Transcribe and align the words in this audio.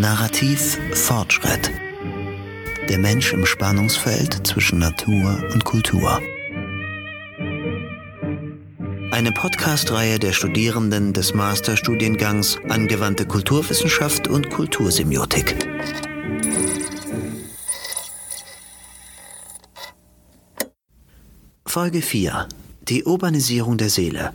Narrativ 0.00 0.78
Fortschritt. 0.94 1.70
Der 2.88 2.98
Mensch 2.98 3.34
im 3.34 3.44
Spannungsfeld 3.44 4.46
zwischen 4.46 4.78
Natur 4.78 5.44
und 5.52 5.66
Kultur. 5.66 6.22
Eine 9.10 9.30
Podcast-Reihe 9.32 10.18
der 10.18 10.32
Studierenden 10.32 11.12
des 11.12 11.34
Masterstudiengangs 11.34 12.56
Angewandte 12.70 13.26
Kulturwissenschaft 13.26 14.26
und 14.26 14.48
Kultursemiotik. 14.48 15.68
Folge 21.66 22.00
4. 22.00 22.48
Die 22.88 23.04
Urbanisierung 23.04 23.76
der 23.76 23.90
Seele. 23.90 24.32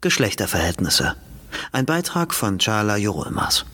Geschlechterverhältnisse. 0.00 1.16
Ein 1.72 1.86
Beitrag 1.86 2.32
von 2.32 2.58
Charla 2.58 2.96
Jorolmas. 2.96 3.66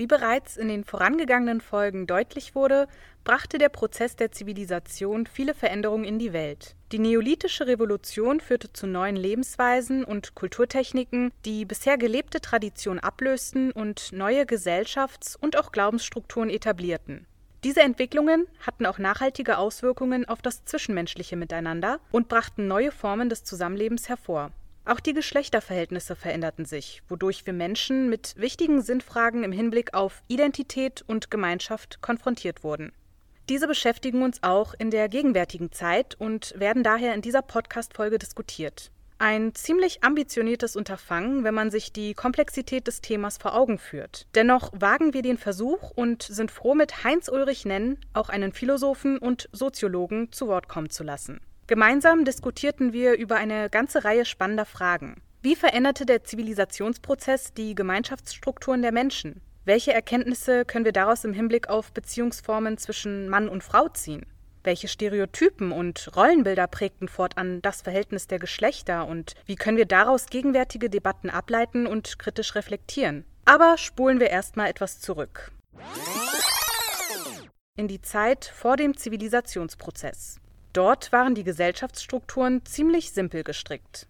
Wie 0.00 0.06
bereits 0.06 0.56
in 0.56 0.68
den 0.68 0.84
vorangegangenen 0.84 1.60
Folgen 1.60 2.06
deutlich 2.06 2.54
wurde, 2.54 2.88
brachte 3.22 3.58
der 3.58 3.68
Prozess 3.68 4.16
der 4.16 4.32
Zivilisation 4.32 5.26
viele 5.26 5.52
Veränderungen 5.52 6.04
in 6.04 6.18
die 6.18 6.32
Welt. 6.32 6.74
Die 6.90 6.98
neolithische 6.98 7.66
Revolution 7.66 8.40
führte 8.40 8.72
zu 8.72 8.86
neuen 8.86 9.14
Lebensweisen 9.14 10.02
und 10.02 10.34
Kulturtechniken, 10.34 11.32
die 11.44 11.66
bisher 11.66 11.98
gelebte 11.98 12.40
Tradition 12.40 12.98
ablösten 12.98 13.72
und 13.72 14.10
neue 14.12 14.44
Gesellschafts- 14.44 15.36
und 15.38 15.58
auch 15.58 15.70
Glaubensstrukturen 15.70 16.48
etablierten. 16.48 17.26
Diese 17.62 17.82
Entwicklungen 17.82 18.46
hatten 18.64 18.86
auch 18.86 18.98
nachhaltige 18.98 19.58
Auswirkungen 19.58 20.26
auf 20.26 20.40
das 20.40 20.64
zwischenmenschliche 20.64 21.36
Miteinander 21.36 22.00
und 22.10 22.26
brachten 22.26 22.66
neue 22.66 22.90
Formen 22.90 23.28
des 23.28 23.44
Zusammenlebens 23.44 24.08
hervor. 24.08 24.50
Auch 24.84 25.00
die 25.00 25.12
Geschlechterverhältnisse 25.12 26.16
veränderten 26.16 26.64
sich, 26.64 27.02
wodurch 27.08 27.44
wir 27.46 27.52
Menschen 27.52 28.08
mit 28.08 28.34
wichtigen 28.36 28.82
Sinnfragen 28.82 29.44
im 29.44 29.52
Hinblick 29.52 29.94
auf 29.94 30.22
Identität 30.26 31.04
und 31.06 31.30
Gemeinschaft 31.30 32.00
konfrontiert 32.00 32.64
wurden. 32.64 32.92
Diese 33.48 33.66
beschäftigen 33.66 34.22
uns 34.22 34.42
auch 34.42 34.74
in 34.78 34.90
der 34.90 35.08
gegenwärtigen 35.08 35.72
Zeit 35.72 36.14
und 36.14 36.54
werden 36.56 36.82
daher 36.82 37.14
in 37.14 37.20
dieser 37.20 37.42
Podcast-Folge 37.42 38.18
diskutiert. 38.18 38.90
Ein 39.18 39.54
ziemlich 39.54 40.02
ambitioniertes 40.02 40.76
Unterfangen, 40.76 41.44
wenn 41.44 41.52
man 41.52 41.70
sich 41.70 41.92
die 41.92 42.14
Komplexität 42.14 42.86
des 42.86 43.02
Themas 43.02 43.36
vor 43.36 43.54
Augen 43.54 43.76
führt. 43.76 44.26
Dennoch 44.34 44.70
wagen 44.72 45.12
wir 45.12 45.20
den 45.20 45.36
Versuch 45.36 45.90
und 45.90 46.22
sind 46.22 46.50
froh, 46.50 46.74
mit 46.74 47.04
Heinz-Ulrich 47.04 47.66
Nenn 47.66 47.98
auch 48.14 48.30
einen 48.30 48.52
Philosophen 48.52 49.18
und 49.18 49.50
Soziologen 49.52 50.32
zu 50.32 50.48
Wort 50.48 50.68
kommen 50.68 50.88
zu 50.88 51.04
lassen. 51.04 51.40
Gemeinsam 51.70 52.24
diskutierten 52.24 52.92
wir 52.92 53.16
über 53.16 53.36
eine 53.36 53.70
ganze 53.70 54.02
Reihe 54.02 54.24
spannender 54.24 54.64
Fragen. 54.64 55.22
Wie 55.40 55.54
veränderte 55.54 56.04
der 56.04 56.24
Zivilisationsprozess 56.24 57.54
die 57.54 57.76
Gemeinschaftsstrukturen 57.76 58.82
der 58.82 58.90
Menschen? 58.90 59.40
Welche 59.64 59.92
Erkenntnisse 59.92 60.64
können 60.64 60.84
wir 60.84 60.90
daraus 60.90 61.22
im 61.22 61.32
Hinblick 61.32 61.68
auf 61.68 61.92
Beziehungsformen 61.92 62.76
zwischen 62.76 63.28
Mann 63.28 63.48
und 63.48 63.62
Frau 63.62 63.88
ziehen? 63.88 64.26
Welche 64.64 64.88
Stereotypen 64.88 65.70
und 65.70 66.10
Rollenbilder 66.16 66.66
prägten 66.66 67.06
fortan 67.06 67.62
das 67.62 67.82
Verhältnis 67.82 68.26
der 68.26 68.40
Geschlechter 68.40 69.06
und 69.06 69.34
wie 69.46 69.54
können 69.54 69.76
wir 69.76 69.86
daraus 69.86 70.26
gegenwärtige 70.26 70.90
Debatten 70.90 71.30
ableiten 71.30 71.86
und 71.86 72.18
kritisch 72.18 72.56
reflektieren? 72.56 73.24
Aber 73.44 73.78
spulen 73.78 74.18
wir 74.18 74.30
erstmal 74.30 74.70
etwas 74.70 74.98
zurück. 74.98 75.52
In 77.76 77.86
die 77.86 78.02
Zeit 78.02 78.44
vor 78.44 78.76
dem 78.76 78.96
Zivilisationsprozess. 78.96 80.40
Dort 80.72 81.10
waren 81.12 81.34
die 81.34 81.44
Gesellschaftsstrukturen 81.44 82.64
ziemlich 82.64 83.10
simpel 83.10 83.42
gestrickt. 83.42 84.06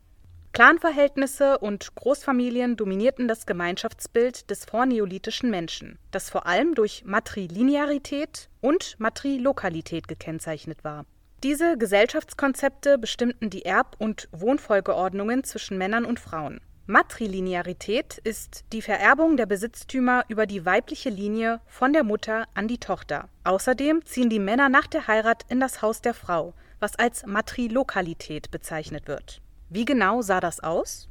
Clanverhältnisse 0.53 1.59
und 1.59 1.95
Großfamilien 1.95 2.77
dominierten 2.77 3.29
das 3.29 3.47
Gemeinschaftsbild 3.47 4.51
des 4.51 4.65
vorneolithischen 4.65 5.49
Menschen, 5.51 5.99
das 6.11 6.29
vor 6.29 6.47
allem 6.47 6.75
durch 6.75 7.05
Matrilinearität 7.05 8.49
und 8.61 8.97
Matrilokalität 8.99 10.09
gekennzeichnet 10.09 10.83
war. 10.83 11.07
Diese 11.45 11.79
Gesellschaftskonzepte 11.79 12.99
bestimmten 12.99 13.49
die 13.49 13.65
Erb- 13.65 13.97
und 13.99 14.29
Wohnfolgeordnungen 14.33 15.45
zwischen 15.45 15.79
Männern 15.79 16.05
und 16.05 16.21
Frauen. 16.21 16.61
Matrilinearität 16.87 18.19
ist 18.25 18.65
die 18.73 18.83
Vererbung 18.83 19.37
der 19.37 19.47
Besitztümer 19.47 20.25
über 20.29 20.47
die 20.47 20.65
weibliche 20.65 21.11
Linie 21.11 21.61
von 21.67 21.93
der 21.93 22.03
Mutter 22.03 22.47
an 22.55 22.67
die 22.67 22.79
Tochter. 22.79 23.29
Außerdem 23.45 24.05
ziehen 24.05 24.29
die 24.29 24.39
Männer 24.39 24.69
nach 24.69 24.87
der 24.87 25.07
Heirat 25.07 25.45
in 25.49 25.61
das 25.61 25.83
Haus 25.83 26.03
der 26.03 26.15
Frau, 26.15 26.53
was 26.81 26.97
als 26.97 27.25
Matrilokalität 27.27 28.51
bezeichnet 28.51 29.07
wird. 29.07 29.41
Wie 29.69 29.85
genau 29.85 30.23
sah 30.23 30.41
das 30.41 30.61
aus? 30.61 31.09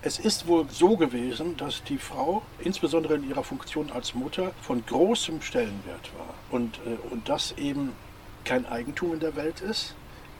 Es 0.00 0.18
ist 0.18 0.46
wohl 0.46 0.68
so 0.70 0.96
gewesen, 0.96 1.56
dass 1.56 1.82
die 1.82 1.98
Frau, 1.98 2.42
insbesondere 2.60 3.16
in 3.16 3.28
ihrer 3.28 3.42
Funktion 3.42 3.90
als 3.90 4.14
Mutter, 4.14 4.52
von 4.62 4.84
großem 4.86 5.42
Stellenwert 5.42 6.10
war. 6.16 6.34
Und, 6.50 6.78
äh, 6.86 6.96
und 7.10 7.28
das 7.28 7.52
eben 7.58 7.92
kein 8.44 8.64
Eigentum 8.66 9.14
in 9.14 9.20
der 9.20 9.34
Welt 9.34 9.60
ist, 9.60 9.96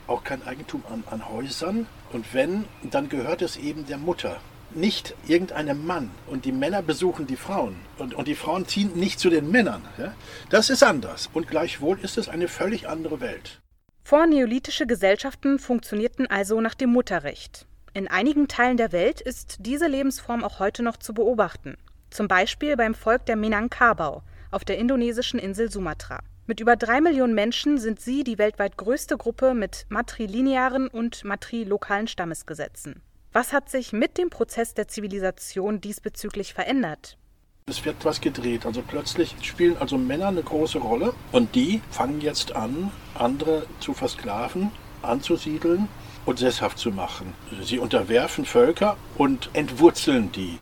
auch 0.09 0.23
kein 0.23 0.45
Eigentum 0.45 0.83
an, 0.89 1.03
an 1.09 1.29
Häusern. 1.29 1.87
Und 2.11 2.33
wenn, 2.33 2.65
dann 2.83 3.09
gehört 3.09 3.41
es 3.41 3.57
eben 3.57 3.85
der 3.85 3.97
Mutter 3.97 4.37
nicht 4.71 5.15
irgendeinem 5.27 5.85
Mann 5.85 6.11
und 6.27 6.45
die 6.45 6.51
Männer 6.51 6.81
besuchen 6.81 7.27
die 7.27 7.35
Frauen 7.35 7.75
und, 7.97 8.13
und 8.13 8.27
die 8.27 8.35
Frauen 8.35 8.67
ziehen 8.67 8.91
nicht 8.95 9.19
zu 9.19 9.29
den 9.29 9.49
Männern. 9.49 9.83
Ja? 9.97 10.13
Das 10.49 10.69
ist 10.69 10.83
anders 10.83 11.29
und 11.33 11.47
gleichwohl 11.47 11.99
ist 12.01 12.17
es 12.17 12.29
eine 12.29 12.47
völlig 12.47 12.87
andere 12.87 13.19
Welt. 13.19 13.61
Vorneolithische 14.03 14.87
Gesellschaften 14.87 15.59
funktionierten 15.59 16.27
also 16.27 16.61
nach 16.61 16.75
dem 16.75 16.91
Mutterrecht. 16.91 17.65
In 17.93 18.07
einigen 18.07 18.47
Teilen 18.47 18.77
der 18.77 18.91
Welt 18.91 19.21
ist 19.21 19.57
diese 19.59 19.87
Lebensform 19.87 20.43
auch 20.43 20.59
heute 20.59 20.83
noch 20.83 20.97
zu 20.97 21.13
beobachten. 21.13 21.75
Zum 22.09 22.27
Beispiel 22.27 22.75
beim 22.75 22.95
Volk 22.95 23.25
der 23.25 23.35
Minangkabau 23.35 24.23
auf 24.51 24.65
der 24.65 24.77
indonesischen 24.77 25.39
Insel 25.39 25.71
Sumatra. 25.71 26.19
Mit 26.49 26.61
über 26.61 26.75
drei 26.75 26.99
Millionen 26.99 27.35
Menschen 27.35 27.77
sind 27.77 27.99
sie 27.99 28.23
die 28.23 28.39
weltweit 28.39 28.75
größte 28.75 29.17
Gruppe 29.17 29.53
mit 29.53 29.85
matrilinearen 29.89 30.87
und 30.87 31.23
matrilokalen 31.23 32.07
Stammesgesetzen. 32.07 33.03
Was 33.31 33.53
hat 33.53 33.69
sich 33.69 33.93
mit 33.93 34.17
dem 34.17 34.31
Prozess 34.31 34.73
der 34.73 34.87
Zivilisation 34.87 35.79
diesbezüglich 35.79 36.55
verändert? 36.55 37.19
Es 37.67 37.85
wird 37.85 38.03
was 38.03 38.19
gedreht. 38.19 38.65
Also 38.65 38.81
plötzlich 38.81 39.35
spielen 39.43 39.77
also 39.77 39.99
Männer 39.99 40.29
eine 40.29 40.41
große 40.41 40.79
Rolle 40.79 41.13
und 41.31 41.53
die 41.53 41.81
fangen 41.91 42.19
jetzt 42.19 42.55
an, 42.55 42.91
andere 43.13 43.67
zu 43.79 43.93
versklaven, 43.93 44.71
anzusiedeln 45.03 45.87
und 46.25 46.39
sesshaft 46.39 46.79
zu 46.79 46.89
machen. 46.89 47.35
Sie 47.61 47.77
unterwerfen 47.77 48.45
Völker 48.45 48.97
und 49.19 49.51
entwurzeln 49.53 50.31
die. 50.31 50.57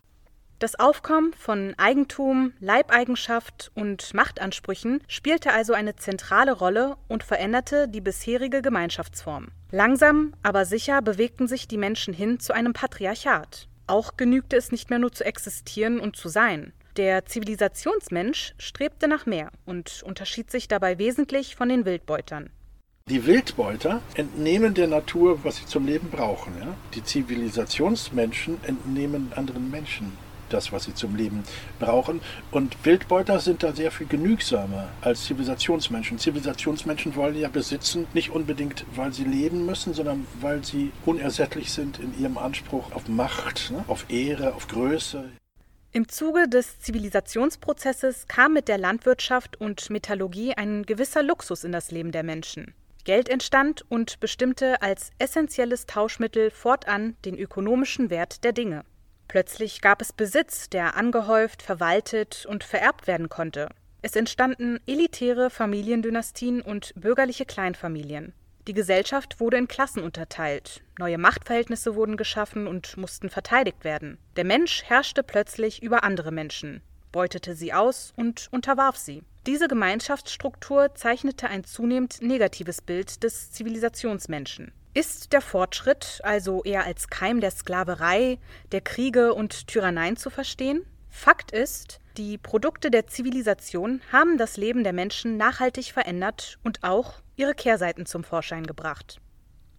Das 0.60 0.80
Aufkommen 0.80 1.34
von 1.34 1.76
Eigentum, 1.78 2.52
Leibeigenschaft 2.60 3.72
und 3.76 4.16
Machtansprüchen 4.16 5.04
spielte 5.08 5.54
also 5.54 5.74
eine 5.74 5.98
zentrale 5.98 6.52
Rolle 6.52 6.98
und 7.08 7.22
veränderte 7.22 7.88
die 7.88 8.02
bisherige 8.02 8.64
Gemeinschaftsform. 8.64 9.50
Langsam, 9.70 10.34
aber 10.42 10.66
sicher 10.66 11.04
bewegten 11.04 11.48
sich 11.48 11.68
die 11.68 11.78
Menschen 11.78 12.12
hin 12.12 12.40
zu 12.40 12.54
einem 12.54 12.74
Patriarchat. 12.74 13.68
Auch 13.86 14.18
genügte 14.18 14.56
es 14.56 14.72
nicht 14.72 14.90
mehr 14.90 14.98
nur 14.98 15.12
zu 15.12 15.24
existieren 15.24 16.00
und 16.00 16.16
zu 16.16 16.28
sein. 16.28 16.74
Der 16.96 17.28
Zivilisationsmensch 17.28 18.56
strebte 18.58 19.08
nach 19.08 19.28
mehr 19.28 19.52
und 19.66 20.02
unterschied 20.02 20.50
sich 20.50 20.68
dabei 20.68 20.98
wesentlich 20.98 21.56
von 21.56 21.70
den 21.70 21.86
Wildbeutern. 21.86 22.50
Die 23.08 23.28
Wildbeuter 23.28 24.02
entnehmen 24.16 24.74
der 24.74 24.88
Natur, 24.88 25.44
was 25.44 25.58
sie 25.58 25.68
zum 25.68 25.86
Leben 25.86 26.10
brauchen. 26.10 26.54
Ja? 26.60 26.76
Die 26.96 27.04
Zivilisationsmenschen 27.04 28.58
entnehmen 28.64 29.32
anderen 29.36 29.70
Menschen 29.70 30.12
das, 30.50 30.72
was 30.72 30.86
sie 30.86 30.94
zum 30.94 31.16
Leben 31.16 31.44
brauchen. 31.80 32.22
Und 32.52 32.78
Wildbeuter 32.84 33.40
sind 33.40 33.64
da 33.64 33.74
sehr 33.74 33.92
viel 33.92 34.08
genügsamer 34.08 34.90
als 35.02 35.26
Zivilisationsmenschen. 35.26 36.20
Zivilisationsmenschen 36.20 37.16
wollen 37.16 37.38
ja 37.38 37.50
besitzen, 37.50 38.08
nicht 38.14 38.32
unbedingt, 38.32 38.86
weil 38.96 39.14
sie 39.14 39.24
leben 39.24 39.66
müssen, 39.66 39.94
sondern 39.94 40.28
weil 40.42 40.64
sie 40.64 40.92
unersättlich 41.06 41.72
sind 41.72 42.00
in 42.00 42.20
ihrem 42.20 42.38
Anspruch 42.38 42.92
auf 42.92 43.08
Macht, 43.08 43.72
ne? 43.72 43.84
auf 43.88 44.06
Ehre, 44.10 44.54
auf 44.54 44.68
Größe. 44.68 45.26
Im 45.94 46.08
Zuge 46.10 46.48
des 46.48 46.80
Zivilisationsprozesses 46.80 48.28
kam 48.28 48.54
mit 48.54 48.68
der 48.68 48.78
Landwirtschaft 48.78 49.60
und 49.60 49.90
Metallurgie 49.90 50.54
ein 50.54 50.84
gewisser 50.84 51.24
Luxus 51.24 51.64
in 51.64 51.72
das 51.72 51.92
Leben 51.92 52.12
der 52.12 52.24
Menschen. 52.24 52.74
Geld 53.04 53.30
entstand 53.30 53.86
und 53.90 54.20
bestimmte 54.20 54.82
als 54.82 55.12
essentielles 55.18 55.86
Tauschmittel 55.86 56.52
fortan 56.52 57.16
den 57.24 57.38
ökonomischen 57.38 58.10
Wert 58.10 58.44
der 58.44 58.52
Dinge. 58.52 58.84
Plötzlich 59.28 59.82
gab 59.82 60.02
es 60.02 60.14
Besitz, 60.14 60.70
der 60.70 60.96
angehäuft, 60.96 61.62
verwaltet 61.62 62.46
und 62.46 62.64
vererbt 62.64 63.08
werden 63.08 63.30
konnte. 63.30 63.70
Es 64.02 64.16
entstanden 64.16 64.80
elitäre 64.86 65.50
Familiendynastien 65.50 66.62
und 66.62 66.94
bürgerliche 66.96 67.46
Kleinfamilien. 67.46 68.34
Die 68.68 68.74
Gesellschaft 68.74 69.40
wurde 69.40 69.58
in 69.58 69.68
Klassen 69.68 70.04
unterteilt, 70.04 70.82
neue 71.00 71.18
Machtverhältnisse 71.18 71.96
wurden 71.96 72.18
geschaffen 72.18 72.68
und 72.68 72.98
mussten 72.98 73.30
verteidigt 73.30 73.86
werden. 73.86 74.18
Der 74.36 74.44
Mensch 74.44 74.84
herrschte 74.84 75.24
plötzlich 75.24 75.82
über 75.82 76.04
andere 76.04 76.32
Menschen, 76.32 76.82
beutete 77.14 77.56
sie 77.56 77.74
aus 77.74 78.14
und 78.18 78.50
unterwarf 78.52 78.98
sie. 78.98 79.24
Diese 79.46 79.70
Gemeinschaftsstruktur 79.70 80.94
zeichnete 80.96 81.48
ein 81.48 81.64
zunehmend 81.64 82.22
negatives 82.22 82.82
Bild 82.82 83.24
des 83.24 83.52
Zivilisationsmenschen. 83.52 84.74
Ist 84.98 85.32
der 85.32 85.42
Fortschritt 85.42 86.22
also 86.24 86.64
eher 86.64 86.86
als 86.86 87.08
Keim 87.08 87.40
der 87.40 87.52
Sklaverei, 87.52 88.40
der 88.72 88.82
Kriege 88.82 89.36
und 89.36 89.68
Tyranneien 89.68 90.18
zu 90.18 90.32
verstehen? 90.32 90.88
Fakt 91.08 91.52
ist, 91.52 92.00
Die 92.18 92.40
Produkte 92.40 92.90
der 92.90 93.06
Zivilisation 93.06 94.02
haben 94.12 94.40
das 94.40 94.58
Leben 94.58 94.84
der 94.84 94.94
Menschen 94.94 95.38
nachhaltig 95.38 95.94
verändert 95.94 96.58
und 96.64 96.84
auch 96.84 97.22
ihre 97.36 97.54
Kehrseiten 97.54 98.08
zum 98.08 98.24
Vorschein 98.24 98.66
gebracht. 98.66 99.22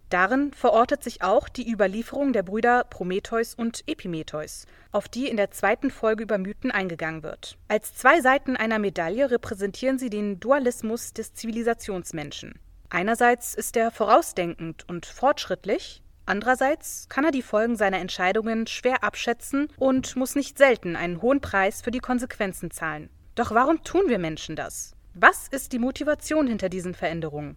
Darin 0.08 0.52
verortet 0.52 1.02
sich 1.02 1.20
auch 1.20 1.48
die 1.48 1.68
Überlieferung 1.68 2.32
der 2.32 2.44
Brüder 2.44 2.84
Prometheus 2.84 3.54
und 3.54 3.82
Epimetheus, 3.88 4.66
auf 4.92 5.08
die 5.08 5.26
in 5.26 5.36
der 5.36 5.50
zweiten 5.50 5.90
Folge 5.90 6.22
über 6.22 6.38
Mythen 6.38 6.70
eingegangen 6.70 7.24
wird. 7.24 7.58
Als 7.66 7.92
zwei 7.92 8.20
Seiten 8.20 8.56
einer 8.56 8.78
Medaille 8.78 9.32
repräsentieren 9.32 9.98
sie 9.98 10.10
den 10.10 10.38
Dualismus 10.38 11.12
des 11.12 11.34
Zivilisationsmenschen. 11.34 12.60
Einerseits 12.90 13.54
ist 13.54 13.76
er 13.76 13.90
vorausdenkend 13.90 14.88
und 14.88 15.04
fortschrittlich, 15.04 16.02
andererseits 16.24 17.08
kann 17.08 17.24
er 17.24 17.30
die 17.30 17.42
Folgen 17.42 17.76
seiner 17.76 17.98
Entscheidungen 17.98 18.66
schwer 18.66 19.04
abschätzen 19.04 19.68
und 19.76 20.16
muss 20.16 20.34
nicht 20.34 20.56
selten 20.56 20.96
einen 20.96 21.20
hohen 21.20 21.40
Preis 21.40 21.82
für 21.82 21.90
die 21.90 21.98
Konsequenzen 21.98 22.70
zahlen. 22.70 23.10
Doch 23.34 23.50
warum 23.50 23.84
tun 23.84 24.08
wir 24.08 24.18
Menschen 24.18 24.56
das? 24.56 24.94
Was 25.14 25.48
ist 25.48 25.72
die 25.72 25.78
Motivation 25.78 26.46
hinter 26.46 26.68
diesen 26.68 26.94
Veränderungen? 26.94 27.56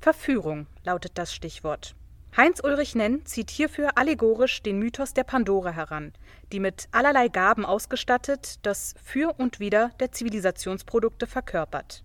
Verführung 0.00 0.66
lautet 0.84 1.12
das 1.16 1.32
Stichwort. 1.32 1.94
Heinz-Ulrich 2.36 2.94
Nenn 2.94 3.24
zieht 3.24 3.50
hierfür 3.50 3.96
allegorisch 3.96 4.62
den 4.62 4.78
Mythos 4.78 5.14
der 5.14 5.24
Pandora 5.24 5.70
heran, 5.70 6.12
die 6.52 6.60
mit 6.60 6.88
allerlei 6.92 7.28
Gaben 7.28 7.64
ausgestattet 7.64 8.56
das 8.62 8.94
Für 9.02 9.34
und 9.38 9.58
Wider 9.58 9.90
der 10.00 10.12
Zivilisationsprodukte 10.12 11.26
verkörpert. 11.26 12.04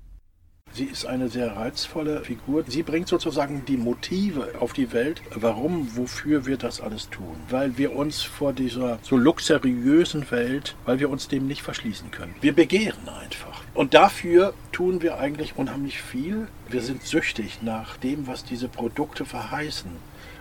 Sie 0.73 0.85
ist 0.85 1.06
eine 1.06 1.27
sehr 1.27 1.57
reizvolle 1.57 2.21
Figur. 2.21 2.63
Sie 2.65 2.81
bringt 2.81 3.09
sozusagen 3.09 3.65
die 3.65 3.75
Motive 3.75 4.53
auf 4.59 4.71
die 4.71 4.94
Welt, 4.94 5.21
warum, 5.35 5.97
wofür 5.97 6.45
wir 6.45 6.56
das 6.56 6.79
alles 6.79 7.09
tun. 7.09 7.35
Weil 7.50 7.77
wir 7.77 7.94
uns 7.94 8.21
vor 8.21 8.53
dieser 8.53 8.97
so 9.01 9.18
luxuriösen 9.18 10.31
Welt, 10.31 10.75
weil 10.85 11.00
wir 11.00 11.09
uns 11.09 11.27
dem 11.27 11.47
nicht 11.47 11.62
verschließen 11.62 12.12
können. 12.12 12.33
Wir 12.39 12.53
begehren 12.53 13.09
einfach. 13.09 13.62
Und 13.73 13.94
dafür 13.94 14.53
tun 14.71 15.01
wir 15.01 15.18
eigentlich 15.18 15.57
unheimlich 15.57 16.01
viel. 16.01 16.47
Wir 16.69 16.81
sind 16.81 17.03
süchtig 17.03 17.62
nach 17.62 17.97
dem, 17.97 18.27
was 18.27 18.45
diese 18.45 18.69
Produkte 18.69 19.25
verheißen. 19.25 19.91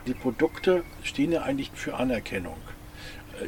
Die 0.07 0.15
Produkte 0.15 0.85
stehen 1.03 1.33
ja 1.33 1.43
eigentlich 1.43 1.73
für 1.75 1.95
Anerkennung. 1.95 2.57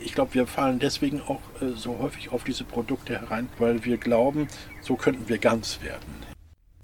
Ich 0.04 0.14
glaube, 0.14 0.34
wir 0.34 0.46
fallen 0.46 0.78
deswegen 0.78 1.20
auch 1.20 1.40
äh, 1.60 1.72
so 1.76 1.98
häufig 1.98 2.32
auf 2.32 2.44
diese 2.44 2.64
Produkte 2.64 3.20
herein, 3.20 3.48
weil 3.58 3.84
wir 3.84 3.98
glauben, 3.98 4.48
so 4.80 4.96
könnten 4.96 5.28
wir 5.28 5.38
ganz 5.38 5.80
werden. 5.82 6.31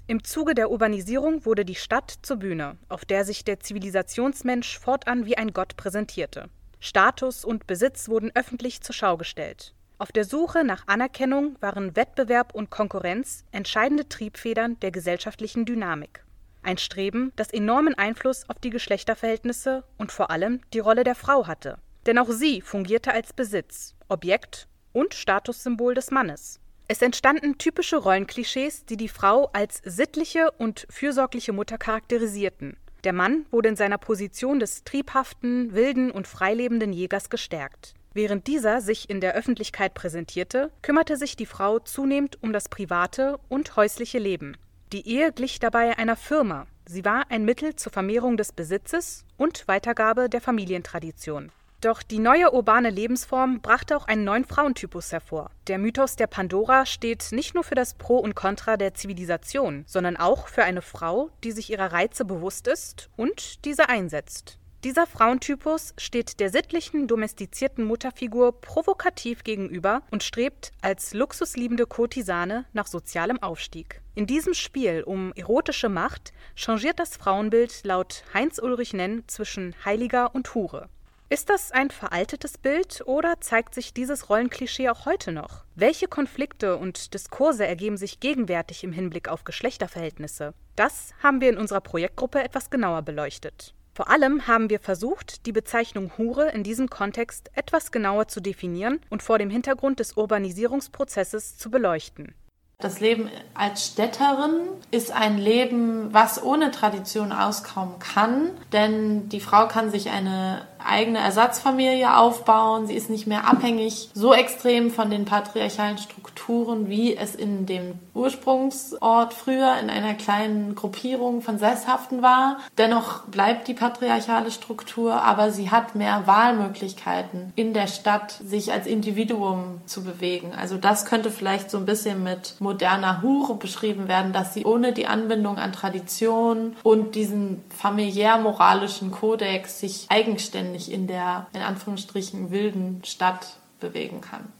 Im 0.09 0.23
Zuge 0.23 0.55
der 0.55 0.71
Urbanisierung 0.71 1.45
wurde 1.45 1.63
die 1.63 1.75
Stadt 1.75 2.11
zur 2.23 2.37
Bühne, 2.37 2.79
auf 2.87 3.05
der 3.05 3.25
sich 3.25 3.45
der 3.45 3.59
Zivilisationsmensch 3.59 4.79
fortan 4.79 5.27
wie 5.27 5.37
ein 5.37 5.53
Gott 5.53 5.77
präsentierte. 5.77 6.49
Status 6.79 7.45
und 7.45 7.67
Besitz 7.67 8.09
wurden 8.09 8.31
öffentlich 8.33 8.81
zur 8.81 8.95
Schau 8.95 9.17
gestellt. 9.17 9.75
Auf 9.99 10.11
der 10.11 10.25
Suche 10.25 10.63
nach 10.63 10.87
Anerkennung 10.87 11.57
waren 11.59 11.95
Wettbewerb 11.95 12.55
und 12.55 12.71
Konkurrenz 12.71 13.43
entscheidende 13.51 14.09
Triebfedern 14.09 14.79
der 14.79 14.89
gesellschaftlichen 14.89 15.65
Dynamik. 15.65 16.25
Ein 16.63 16.79
Streben, 16.79 17.31
das 17.35 17.53
enormen 17.53 17.93
Einfluss 17.93 18.49
auf 18.49 18.57
die 18.57 18.71
Geschlechterverhältnisse 18.71 19.83
und 19.99 20.11
vor 20.11 20.31
allem 20.31 20.61
die 20.73 20.79
Rolle 20.79 21.03
der 21.03 21.13
Frau 21.13 21.45
hatte. 21.45 21.77
Denn 22.07 22.17
auch 22.17 22.31
sie 22.31 22.61
fungierte 22.61 23.11
als 23.13 23.31
Besitz, 23.31 23.93
Objekt 24.07 24.67
und 24.91 25.13
Statussymbol 25.13 25.93
des 25.93 26.09
Mannes. 26.09 26.59
Es 26.91 27.03
entstanden 27.03 27.59
typische 27.59 27.97
Rollenklischees, 27.97 28.83
die 28.83 28.97
die 28.97 29.09
Frau 29.09 29.51
als 29.53 29.79
sittliche 29.85 30.49
und 30.57 30.87
fürsorgliche 30.89 31.53
Mutter 31.53 31.77
charakterisierten. 31.77 32.77
Der 33.03 33.13
Mann 33.13 33.45
wurde 33.51 33.69
in 33.69 33.75
seiner 33.75 33.99
Position 33.99 34.59
des 34.59 34.83
triebhaften, 34.85 35.75
wilden 35.75 36.09
und 36.09 36.27
freilebenden 36.27 36.91
Jägers 36.91 37.29
gestärkt. 37.29 37.93
Während 38.15 38.47
dieser 38.47 38.81
sich 38.81 39.07
in 39.07 39.21
der 39.21 39.35
Öffentlichkeit 39.35 39.93
präsentierte, 39.93 40.71
kümmerte 40.81 41.15
sich 41.15 41.35
die 41.35 41.45
Frau 41.45 41.77
zunehmend 41.77 42.41
um 42.41 42.53
das 42.53 42.69
private 42.69 43.37
und 43.49 43.75
häusliche 43.75 44.17
Leben. 44.17 44.57
Die 44.91 45.07
Ehe 45.07 45.31
glich 45.31 45.59
dabei 45.59 45.95
einer 45.99 46.15
Firma. 46.15 46.65
Sie 46.87 47.05
war 47.05 47.29
ein 47.29 47.45
Mittel 47.45 47.75
zur 47.75 47.91
Vermehrung 47.91 48.35
des 48.35 48.51
Besitzes 48.51 49.25
und 49.37 49.67
Weitergabe 49.67 50.27
der 50.27 50.41
Familientradition. 50.41 51.51
Doch 51.81 52.03
die 52.03 52.19
neue 52.19 52.51
urbane 52.51 52.89
Lebensform 52.89 53.61
brachte 53.61 53.95
auch 53.95 54.05
einen 54.05 54.25
neuen 54.25 54.43
Frauentypus 54.43 55.13
hervor. 55.13 55.49
Der 55.67 55.77
Mythos 55.77 56.17
der 56.17 56.27
Pandora 56.27 56.85
steht 56.85 57.31
nicht 57.31 57.55
nur 57.55 57.63
für 57.63 57.75
das 57.75 57.93
Pro 57.93 58.17
und 58.17 58.35
Contra 58.35 58.75
der 58.75 58.95
Zivilisation, 58.95 59.85
sondern 59.87 60.17
auch 60.17 60.49
für 60.49 60.63
eine 60.63 60.81
Frau, 60.81 61.29
die 61.45 61.53
sich 61.53 61.69
ihrer 61.69 61.93
Reize 61.93 62.25
bewusst 62.25 62.67
ist 62.67 63.09
und 63.15 63.63
diese 63.63 63.87
einsetzt. 63.87 64.59
Dieser 64.83 65.07
Frauentypus 65.07 65.93
steht 65.97 66.41
der 66.41 66.49
sittlichen, 66.49 67.07
domestizierten 67.07 67.85
Mutterfigur 67.85 68.59
provokativ 68.59 69.43
gegenüber 69.45 70.03
und 70.11 70.23
strebt 70.23 70.71
als 70.81 71.13
luxusliebende 71.13 71.85
Kurtisane 71.85 72.65
nach 72.73 72.87
sozialem 72.87 73.41
Aufstieg. 73.41 74.01
In 74.15 74.25
diesem 74.25 74.53
Spiel 74.53 75.03
um 75.03 75.31
erotische 75.33 75.89
Macht 75.89 76.33
changiert 76.55 76.99
das 76.99 77.15
Frauenbild 77.15 77.85
laut 77.85 78.23
Heinz 78.33 78.59
Ulrich 78.59 78.93
Nenn 78.93 79.23
zwischen 79.27 79.75
Heiliger 79.85 80.33
und 80.35 80.55
Hure. 80.55 80.89
Ist 81.31 81.51
das 81.51 81.71
ein 81.71 81.91
veraltetes 81.91 82.57
Bild 82.57 83.03
oder 83.05 83.39
zeigt 83.39 83.75
sich 83.75 83.93
dieses 83.93 84.31
Rollenklischee 84.31 84.89
auch 84.89 85.05
heute 85.05 85.31
noch? 85.31 85.63
Welche 85.75 86.07
Konflikte 86.07 86.75
und 86.75 87.13
Diskurse 87.13 87.67
ergeben 87.67 87.97
sich 87.97 88.19
gegenwärtig 88.19 88.83
im 88.83 88.91
Hinblick 88.91 89.29
auf 89.29 89.43
Geschlechterverhältnisse? 89.43 90.55
Das 90.75 91.11
haben 91.21 91.39
wir 91.39 91.49
in 91.49 91.59
unserer 91.59 91.81
Projektgruppe 91.81 92.43
etwas 92.43 92.71
genauer 92.71 93.03
beleuchtet. 93.03 93.75
Vor 93.93 94.09
allem 94.09 94.47
haben 94.47 94.71
wir 94.71 94.79
versucht, 94.79 95.45
die 95.45 95.51
Bezeichnung 95.51 96.11
Hure 96.17 96.49
in 96.49 96.63
diesem 96.63 96.89
Kontext 96.89 97.51
etwas 97.53 97.91
genauer 97.91 98.27
zu 98.27 98.39
definieren 98.39 98.99
und 99.11 99.21
vor 99.21 99.37
dem 99.37 99.51
Hintergrund 99.51 99.99
des 99.99 100.13
Urbanisierungsprozesses 100.17 101.59
zu 101.59 101.69
beleuchten. 101.69 102.33
Das 102.79 103.01
Leben 103.01 103.29
als 103.53 103.85
Städterin 103.85 104.61
ist 104.89 105.11
ein 105.11 105.37
Leben, 105.37 106.11
was 106.11 106.41
ohne 106.41 106.71
Tradition 106.71 107.33
auskommen 107.33 107.99
kann, 107.99 108.51
denn 108.71 109.29
die 109.29 109.41
Frau 109.41 109.67
kann 109.67 109.91
sich 109.91 110.09
eine 110.09 110.65
eigene 110.85 111.19
Ersatzfamilie 111.19 112.15
aufbauen. 112.17 112.87
Sie 112.87 112.95
ist 112.95 113.09
nicht 113.09 113.27
mehr 113.27 113.47
abhängig 113.47 114.09
so 114.13 114.33
extrem 114.33 114.91
von 114.91 115.09
den 115.09 115.25
patriarchalen 115.25 115.97
Strukturen, 115.97 116.89
wie 116.89 117.15
es 117.15 117.35
in 117.35 117.65
dem 117.65 117.99
Ursprungsort 118.13 119.33
früher 119.33 119.77
in 119.81 119.89
einer 119.89 120.13
kleinen 120.13 120.75
Gruppierung 120.75 121.41
von 121.41 121.57
Sesshaften 121.57 122.21
war. 122.21 122.57
Dennoch 122.77 123.23
bleibt 123.25 123.67
die 123.67 123.73
patriarchale 123.73 124.51
Struktur, 124.51 125.21
aber 125.21 125.51
sie 125.51 125.71
hat 125.71 125.95
mehr 125.95 126.23
Wahlmöglichkeiten 126.25 127.53
in 127.55 127.73
der 127.73 127.87
Stadt, 127.87 128.31
sich 128.43 128.71
als 128.71 128.87
Individuum 128.87 129.81
zu 129.85 130.03
bewegen. 130.03 130.53
Also 130.57 130.77
das 130.77 131.05
könnte 131.05 131.31
vielleicht 131.31 131.71
so 131.71 131.77
ein 131.77 131.85
bisschen 131.85 132.23
mit 132.23 132.55
moderner 132.59 133.21
Hure 133.21 133.55
beschrieben 133.55 134.07
werden, 134.07 134.33
dass 134.33 134.53
sie 134.53 134.65
ohne 134.65 134.93
die 134.93 135.07
Anbindung 135.07 135.57
an 135.57 135.73
Tradition 135.73 136.75
und 136.83 137.15
diesen 137.15 137.63
familiär-moralischen 137.77 139.11
Kodex 139.11 139.79
sich 139.79 140.05
eigenständig 140.09 140.68
nicht 140.71 140.89
in 140.89 141.07
der, 141.07 141.47
in 141.53 141.61
Anführungsstrichen, 141.61 142.51
wilden 142.51 143.01
Stadt 143.03 143.57
bewegen 143.79 144.21
kann. 144.21 144.51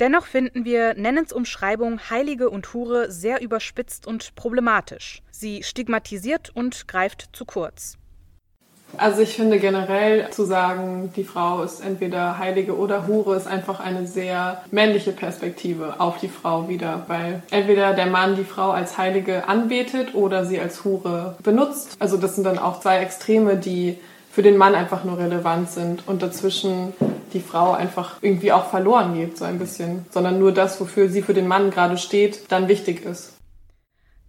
Dennoch 0.00 0.26
finden 0.26 0.64
wir 0.64 0.94
Nennens 0.94 1.32
Umschreibung 1.32 2.00
Heilige 2.10 2.50
und 2.50 2.74
Hure 2.74 3.12
sehr 3.12 3.40
überspitzt 3.40 4.06
und 4.08 4.34
problematisch. 4.34 5.22
Sie 5.30 5.62
stigmatisiert 5.62 6.50
und 6.54 6.88
greift 6.88 7.28
zu 7.32 7.44
kurz. 7.44 7.96
Also 8.96 9.22
ich 9.22 9.34
finde 9.34 9.58
generell 9.58 10.30
zu 10.30 10.44
sagen, 10.44 11.12
die 11.16 11.24
Frau 11.24 11.62
ist 11.62 11.80
entweder 11.80 12.38
Heilige 12.38 12.76
oder 12.76 13.06
Hure, 13.06 13.36
ist 13.36 13.46
einfach 13.46 13.80
eine 13.80 14.06
sehr 14.06 14.62
männliche 14.70 15.12
Perspektive 15.12 16.00
auf 16.00 16.18
die 16.18 16.28
Frau 16.28 16.68
wieder, 16.68 17.04
weil 17.08 17.42
entweder 17.50 17.92
der 17.94 18.06
Mann 18.06 18.36
die 18.36 18.44
Frau 18.44 18.70
als 18.70 18.96
Heilige 18.98 19.48
anbetet 19.48 20.14
oder 20.14 20.44
sie 20.44 20.60
als 20.60 20.84
Hure 20.84 21.36
benutzt. 21.42 21.96
Also 21.98 22.16
das 22.16 22.34
sind 22.36 22.44
dann 22.44 22.58
auch 22.58 22.80
zwei 22.80 22.98
Extreme, 22.98 23.56
die 23.56 23.98
für 24.34 24.42
den 24.42 24.56
Mann 24.56 24.74
einfach 24.74 25.04
nur 25.04 25.16
relevant 25.16 25.70
sind 25.70 26.08
und 26.08 26.20
dazwischen 26.20 26.92
die 27.32 27.40
Frau 27.40 27.72
einfach 27.72 28.16
irgendwie 28.20 28.50
auch 28.50 28.68
verloren 28.68 29.14
geht, 29.14 29.38
so 29.38 29.44
ein 29.44 29.60
bisschen, 29.60 30.06
sondern 30.10 30.40
nur 30.40 30.50
das, 30.50 30.80
wofür 30.80 31.08
sie 31.08 31.22
für 31.22 31.34
den 31.34 31.46
Mann 31.46 31.70
gerade 31.70 31.98
steht, 31.98 32.50
dann 32.50 32.66
wichtig 32.66 33.04
ist. 33.04 33.34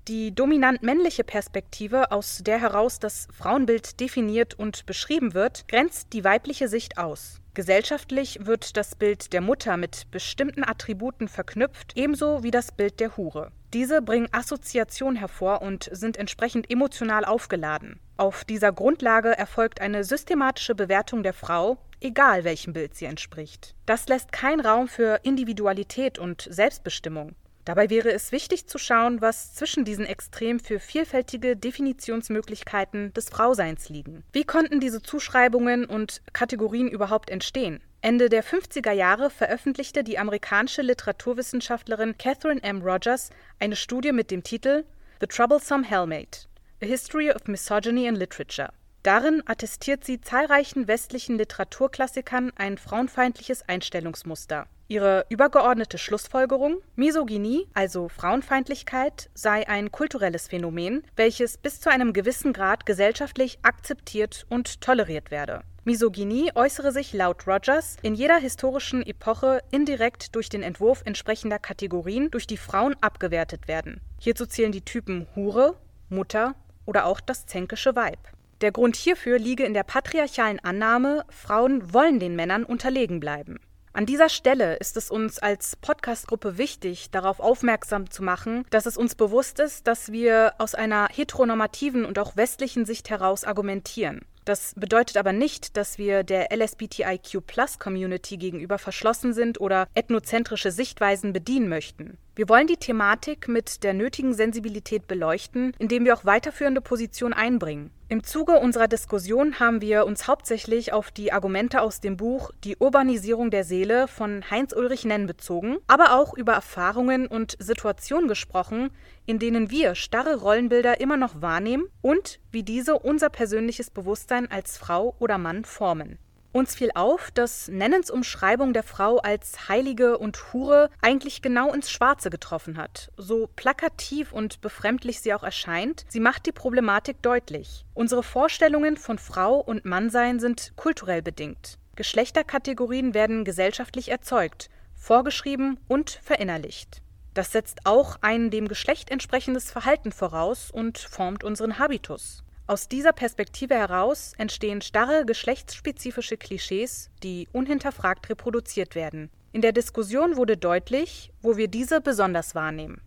Die 0.07 0.35
dominant 0.35 0.83
männliche 0.83 1.23
Perspektive, 1.23 2.11
aus 2.11 2.41
der 2.43 2.61
heraus 2.61 2.99
das 2.99 3.27
Frauenbild 3.35 3.99
definiert 3.99 4.53
und 4.53 4.85
beschrieben 4.85 5.33
wird, 5.33 5.67
grenzt 5.67 6.13
die 6.13 6.23
weibliche 6.23 6.67
Sicht 6.67 6.99
aus. 6.99 7.41
Gesellschaftlich 7.55 8.45
wird 8.45 8.77
das 8.77 8.95
Bild 8.95 9.33
der 9.33 9.41
Mutter 9.41 9.75
mit 9.75 10.11
bestimmten 10.11 10.63
Attributen 10.63 11.27
verknüpft, 11.27 11.93
ebenso 11.95 12.43
wie 12.43 12.51
das 12.51 12.71
Bild 12.71 12.99
der 12.99 13.17
Hure. 13.17 13.51
Diese 13.75 14.01
bringen 14.01 14.29
Assoziation 14.31 15.17
hervor 15.17 15.61
und 15.61 15.89
sind 15.91 16.15
entsprechend 16.15 16.71
emotional 16.71 17.25
aufgeladen. 17.25 17.99
Auf 18.15 18.45
dieser 18.45 18.71
Grundlage 18.71 19.37
erfolgt 19.37 19.81
eine 19.81 20.05
systematische 20.05 20.75
Bewertung 20.75 21.23
der 21.23 21.33
Frau, 21.33 21.77
egal 21.99 22.45
welchem 22.45 22.71
Bild 22.71 22.95
sie 22.95 23.03
entspricht. 23.03 23.75
Das 23.85 24.07
lässt 24.07 24.31
keinen 24.31 24.61
Raum 24.61 24.87
für 24.87 25.19
Individualität 25.23 26.17
und 26.17 26.47
Selbstbestimmung. 26.49 27.35
Dabei 27.65 27.89
wäre 27.89 28.13
es 28.13 28.31
wichtig 28.31 28.67
zu 28.67 28.77
schauen, 28.77 29.19
was 29.19 29.55
zwischen 29.55 29.83
diesen 29.83 30.05
Extremen 30.05 30.61
für 30.61 30.79
vielfältige 30.79 31.57
Definitionsmöglichkeiten 31.57 33.11
des 33.11 33.27
Frauseins 33.27 33.89
liegen. 33.89 34.23
Wie 34.31 34.45
konnten 34.45 34.79
diese 34.79 35.01
Zuschreibungen 35.01 35.83
und 35.83 36.21
Kategorien 36.31 36.87
überhaupt 36.87 37.29
entstehen? 37.29 37.81
Ende 38.05 38.29
der 38.29 38.43
50er 38.43 38.91
Jahre 38.91 39.31
veröffentlichte 39.31 40.03
die 40.03 40.19
amerikanische 40.19 40.83
Literaturwissenschaftlerin 40.83 42.15
Catherine 42.19 42.61
M. 42.61 42.83
Rogers 42.83 43.31
eine 43.57 43.75
Studie 43.75 44.11
mit 44.11 44.29
dem 44.29 44.43
Titel 44.43 44.85
The 45.21 45.25
Troublesome 45.25 45.83
Hellmate: 45.83 46.41
A 46.83 46.85
History 46.85 47.31
of 47.31 47.47
Misogyny 47.47 48.05
in 48.05 48.13
Literature. 48.13 48.69
Darin 49.01 49.41
attestiert 49.47 50.03
sie 50.03 50.21
zahlreichen 50.21 50.87
westlichen 50.87 51.39
Literaturklassikern 51.39 52.51
ein 52.55 52.77
frauenfeindliches 52.77 53.67
Einstellungsmuster. 53.67 54.67
Ihre 54.87 55.25
übergeordnete 55.29 55.97
Schlussfolgerung: 55.97 56.83
Misogynie, 56.95 57.67
also 57.73 58.07
Frauenfeindlichkeit, 58.07 59.31
sei 59.33 59.67
ein 59.67 59.91
kulturelles 59.91 60.47
Phänomen, 60.47 61.03
welches 61.15 61.57
bis 61.57 61.81
zu 61.81 61.89
einem 61.89 62.13
gewissen 62.13 62.53
Grad 62.53 62.85
gesellschaftlich 62.85 63.57
akzeptiert 63.63 64.45
und 64.47 64.79
toleriert 64.81 65.31
werde. 65.31 65.63
Misogynie 65.87 66.51
äußere 66.55 66.91
sich 66.91 67.13
laut 67.13 67.45
Rogers 67.45 67.97
in 68.01 68.15
jeder 68.15 68.37
historischen 68.37 69.05
Epoche 69.05 69.61
indirekt 69.69 70.33
durch 70.33 70.49
den 70.49 70.63
Entwurf 70.63 71.03
entsprechender 71.05 71.59
Kategorien, 71.59 72.31
durch 72.31 72.47
die 72.47 72.57
Frauen 72.57 72.95
abgewertet 73.01 73.67
werden. 73.67 74.01
Hierzu 74.19 74.47
zählen 74.47 74.71
die 74.71 74.81
Typen 74.81 75.27
Hure, 75.35 75.75
Mutter 76.09 76.55
oder 76.87 77.05
auch 77.05 77.19
das 77.19 77.45
zänkische 77.45 77.95
Weib. 77.95 78.17
Der 78.61 78.71
Grund 78.71 78.95
hierfür 78.95 79.37
liege 79.37 79.63
in 79.63 79.75
der 79.75 79.83
patriarchalen 79.83 80.59
Annahme, 80.59 81.23
Frauen 81.29 81.93
wollen 81.93 82.19
den 82.19 82.35
Männern 82.35 82.63
unterlegen 82.63 83.19
bleiben. 83.19 83.59
An 83.93 84.07
dieser 84.07 84.29
Stelle 84.29 84.77
ist 84.77 84.97
es 84.97 85.11
uns 85.11 85.37
als 85.37 85.75
Podcastgruppe 85.75 86.57
wichtig, 86.57 87.11
darauf 87.11 87.39
aufmerksam 87.39 88.09
zu 88.09 88.23
machen, 88.23 88.65
dass 88.71 88.87
es 88.87 88.97
uns 88.97 89.13
bewusst 89.13 89.59
ist, 89.59 89.85
dass 89.85 90.11
wir 90.11 90.55
aus 90.57 90.73
einer 90.73 91.09
heteronormativen 91.11 92.05
und 92.05 92.17
auch 92.17 92.35
westlichen 92.35 92.85
Sicht 92.85 93.11
heraus 93.11 93.43
argumentieren. 93.43 94.25
Das 94.45 94.73
bedeutet 94.75 95.17
aber 95.17 95.33
nicht, 95.33 95.75
dass 95.75 95.97
wir 95.97 96.23
der 96.23 96.55
LSBTIQ-Plus-Community 96.55 98.37
gegenüber 98.37 98.77
verschlossen 98.77 99.33
sind 99.33 99.59
oder 99.59 99.87
ethnozentrische 99.95 100.71
Sichtweisen 100.71 101.33
bedienen 101.33 101.67
möchten. 101.67 102.19
Wir 102.37 102.49
wollen 102.49 102.67
die 102.67 102.75
Thematik 102.75 103.47
mit 103.47 103.83
der 103.85 103.93
nötigen 103.93 104.33
Sensibilität 104.33 105.07
beleuchten, 105.07 105.71
indem 105.79 106.03
wir 106.03 106.13
auch 106.13 106.25
weiterführende 106.25 106.81
Positionen 106.81 107.33
einbringen. 107.33 107.91
Im 108.09 108.25
Zuge 108.25 108.59
unserer 108.59 108.89
Diskussion 108.89 109.57
haben 109.61 109.79
wir 109.79 110.05
uns 110.05 110.27
hauptsächlich 110.27 110.91
auf 110.91 111.11
die 111.11 111.31
Argumente 111.31 111.81
aus 111.81 112.01
dem 112.01 112.17
Buch 112.17 112.51
Die 112.65 112.75
Urbanisierung 112.75 113.51
der 113.51 113.63
Seele 113.63 114.09
von 114.09 114.43
Heinz-Ulrich 114.51 115.05
Nenn 115.05 115.27
bezogen, 115.27 115.77
aber 115.87 116.19
auch 116.19 116.35
über 116.35 116.51
Erfahrungen 116.51 117.25
und 117.25 117.55
Situationen 117.57 118.27
gesprochen, 118.27 118.89
in 119.25 119.39
denen 119.39 119.71
wir 119.71 119.95
starre 119.95 120.35
Rollenbilder 120.35 120.99
immer 120.99 121.15
noch 121.15 121.41
wahrnehmen 121.41 121.85
und 122.01 122.41
wie 122.51 122.63
diese 122.63 122.99
unser 122.99 123.29
persönliches 123.29 123.89
Bewusstsein 123.89 124.51
als 124.51 124.77
Frau 124.77 125.15
oder 125.19 125.37
Mann 125.37 125.63
formen. 125.63 126.19
Uns 126.55 126.73
fiel 126.73 126.91
auf, 126.95 127.31
dass 127.31 127.67
Nennens 127.67 128.09
Umschreibung 128.09 128.71
der 128.71 128.83
Frau 128.83 129.17
als 129.17 129.67
Heilige 129.67 130.17
und 130.17 130.53
Hure 130.53 130.89
eigentlich 131.01 131.41
genau 131.41 131.73
ins 131.73 131.91
Schwarze 131.91 132.29
getroffen 132.29 132.77
hat. 132.77 133.11
So 133.17 133.49
plakativ 133.57 134.31
und 134.31 134.61
befremdlich 134.61 135.19
sie 135.19 135.33
auch 135.33 135.43
erscheint, 135.43 136.05
sie 136.07 136.21
macht 136.21 136.45
die 136.45 136.53
Problematik 136.53 137.21
deutlich. 137.21 137.83
Unsere 137.93 138.23
Vorstellungen 138.23 138.95
von 138.95 139.19
Frau 139.19 139.57
und 139.57 139.83
Mannsein 139.83 140.39
sind 140.39 140.71
kulturell 140.77 141.21
bedingt. 141.21 141.77
Geschlechterkategorien 141.97 143.13
werden 143.13 143.43
gesellschaftlich 143.43 144.07
erzeugt, 144.07 144.69
vorgeschrieben 144.95 145.77
und 145.89 146.21
verinnerlicht. 146.23 147.01
Das 147.33 147.51
setzt 147.51 147.79
auch 147.83 148.15
ein 148.21 148.49
dem 148.49 148.69
Geschlecht 148.69 149.11
entsprechendes 149.11 149.71
Verhalten 149.71 150.13
voraus 150.13 150.71
und 150.71 150.99
formt 150.99 151.43
unseren 151.43 151.79
Habitus. 151.79 152.44
Aus 152.67 152.87
dieser 152.87 153.13
Perspektive 153.13 153.75
heraus 153.75 154.33
entstehen 154.39 154.81
starre 154.81 155.23
geschlechtsspezifische 155.23 156.35
Klischees, 156.35 157.11
die 157.21 157.47
unhinterfragt 157.51 158.27
reproduziert 158.27 158.95
werden. 158.95 159.29
In 159.51 159.61
der 159.61 159.71
Diskussion 159.71 160.35
wurde 160.35 160.57
deutlich, 160.57 161.31
wo 161.43 161.57
wir 161.57 161.67
diese 161.67 162.01
besonders 162.01 162.55
wahrnehmen. 162.55 163.01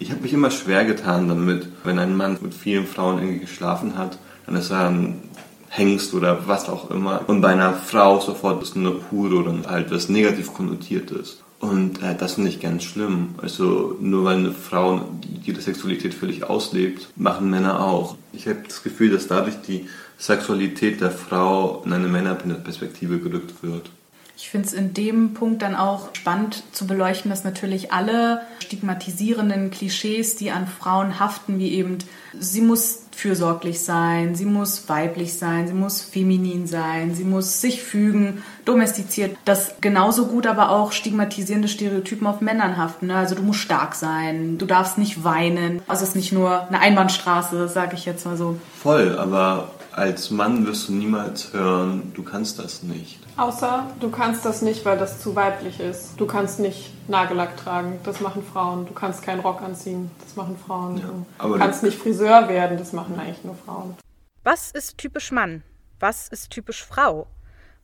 Ich 0.00 0.10
habe 0.10 0.22
mich 0.22 0.32
immer 0.32 0.50
schwer 0.50 0.84
getan 0.84 1.28
damit, 1.28 1.68
wenn 1.84 2.00
ein 2.00 2.16
Mann 2.16 2.36
mit 2.40 2.54
vielen 2.54 2.88
Frauen 2.88 3.18
irgendwie 3.20 3.38
geschlafen 3.38 3.96
hat, 3.96 4.18
dann 4.46 4.56
ist 4.56 4.70
er 4.70 4.88
ein 4.88 5.22
Hengst 5.68 6.12
oder 6.12 6.48
was 6.48 6.68
auch 6.68 6.90
immer. 6.90 7.28
Und 7.28 7.40
bei 7.40 7.52
einer 7.52 7.74
Frau 7.74 8.18
sofort 8.18 8.64
ist 8.64 8.76
eine 8.76 8.96
Hure 9.12 9.36
oder 9.36 9.70
halt 9.70 9.92
was 9.92 10.08
negativ 10.08 10.52
konnotiert 10.52 11.12
ist. 11.12 11.44
Und 11.62 12.02
äh, 12.02 12.16
das 12.18 12.34
finde 12.34 12.50
ich 12.50 12.58
ganz 12.58 12.82
schlimm. 12.82 13.36
Also 13.40 13.96
nur 14.00 14.24
weil 14.24 14.38
eine 14.38 14.50
Frau 14.50 15.08
ihre 15.44 15.60
Sexualität 15.60 16.12
völlig 16.12 16.42
auslebt, 16.42 17.08
machen 17.14 17.50
Männer 17.50 17.84
auch. 17.84 18.16
Ich 18.32 18.48
habe 18.48 18.64
das 18.66 18.82
Gefühl, 18.82 19.10
dass 19.10 19.28
dadurch 19.28 19.54
die 19.68 19.86
Sexualität 20.18 21.00
der 21.00 21.12
Frau 21.12 21.80
in 21.86 21.92
eine 21.92 22.08
Männerperspektive 22.08 23.20
gerückt 23.20 23.62
wird. 23.62 23.90
Ich 24.36 24.50
finde 24.50 24.66
es 24.66 24.74
in 24.74 24.92
dem 24.92 25.34
Punkt 25.34 25.62
dann 25.62 25.76
auch 25.76 26.08
spannend 26.14 26.64
zu 26.72 26.88
beleuchten, 26.88 27.30
dass 27.30 27.44
natürlich 27.44 27.92
alle 27.92 28.40
stigmatisierenden 28.58 29.70
Klischees, 29.70 30.34
die 30.34 30.50
an 30.50 30.66
Frauen 30.66 31.20
haften, 31.20 31.60
wie 31.60 31.70
eben 31.74 31.98
sie 32.38 32.60
muss 32.60 33.00
fürsorglich 33.14 33.80
sein, 33.80 34.34
sie 34.34 34.44
muss 34.44 34.88
weiblich 34.88 35.34
sein, 35.34 35.68
sie 35.68 35.74
muss 35.74 36.00
feminin 36.00 36.66
sein, 36.66 37.14
sie 37.14 37.24
muss 37.24 37.60
sich 37.60 37.82
fügen, 37.82 38.42
domestiziert, 38.64 39.36
dass 39.44 39.74
genauso 39.80 40.26
gut 40.26 40.46
aber 40.46 40.70
auch 40.70 40.92
stigmatisierende 40.92 41.68
Stereotypen 41.68 42.26
auf 42.26 42.40
Männern 42.40 42.76
haften. 42.76 43.08
Ne? 43.08 43.16
Also 43.16 43.34
du 43.34 43.42
musst 43.42 43.60
stark 43.60 43.94
sein, 43.94 44.58
du 44.58 44.66
darfst 44.66 44.98
nicht 44.98 45.24
weinen. 45.24 45.82
Also 45.86 46.02
es 46.02 46.10
ist 46.10 46.16
nicht 46.16 46.32
nur 46.32 46.66
eine 46.68 46.80
Einbahnstraße, 46.80 47.68
sage 47.68 47.94
ich 47.94 48.06
jetzt 48.06 48.26
mal 48.26 48.36
so. 48.36 48.56
Voll, 48.82 49.18
aber 49.18 49.70
als 49.92 50.30
Mann 50.30 50.66
wirst 50.66 50.88
du 50.88 50.92
niemals 50.92 51.52
hören, 51.52 52.12
du 52.14 52.22
kannst 52.22 52.58
das 52.58 52.82
nicht. 52.82 53.21
Außer 53.36 53.86
du 54.00 54.10
kannst 54.10 54.44
das 54.44 54.62
nicht, 54.62 54.84
weil 54.84 54.98
das 54.98 55.20
zu 55.20 55.34
weiblich 55.34 55.80
ist. 55.80 56.20
Du 56.20 56.26
kannst 56.26 56.60
nicht 56.60 56.92
Nagellack 57.08 57.56
tragen, 57.56 57.98
das 58.04 58.20
machen 58.20 58.42
Frauen. 58.44 58.86
Du 58.86 58.92
kannst 58.92 59.22
keinen 59.22 59.40
Rock 59.40 59.62
anziehen, 59.62 60.10
das 60.22 60.36
machen 60.36 60.58
Frauen. 60.66 60.98
Ja, 60.98 61.46
du 61.46 61.58
kannst 61.58 61.82
nicht 61.82 61.98
Friseur 61.98 62.48
werden, 62.48 62.78
das 62.78 62.92
machen 62.92 63.18
eigentlich 63.18 63.42
nur 63.44 63.54
Frauen. 63.54 63.96
Was 64.44 64.70
ist 64.70 64.98
typisch 64.98 65.30
Mann? 65.32 65.62
Was 66.00 66.28
ist 66.28 66.50
typisch 66.50 66.84
Frau? 66.84 67.26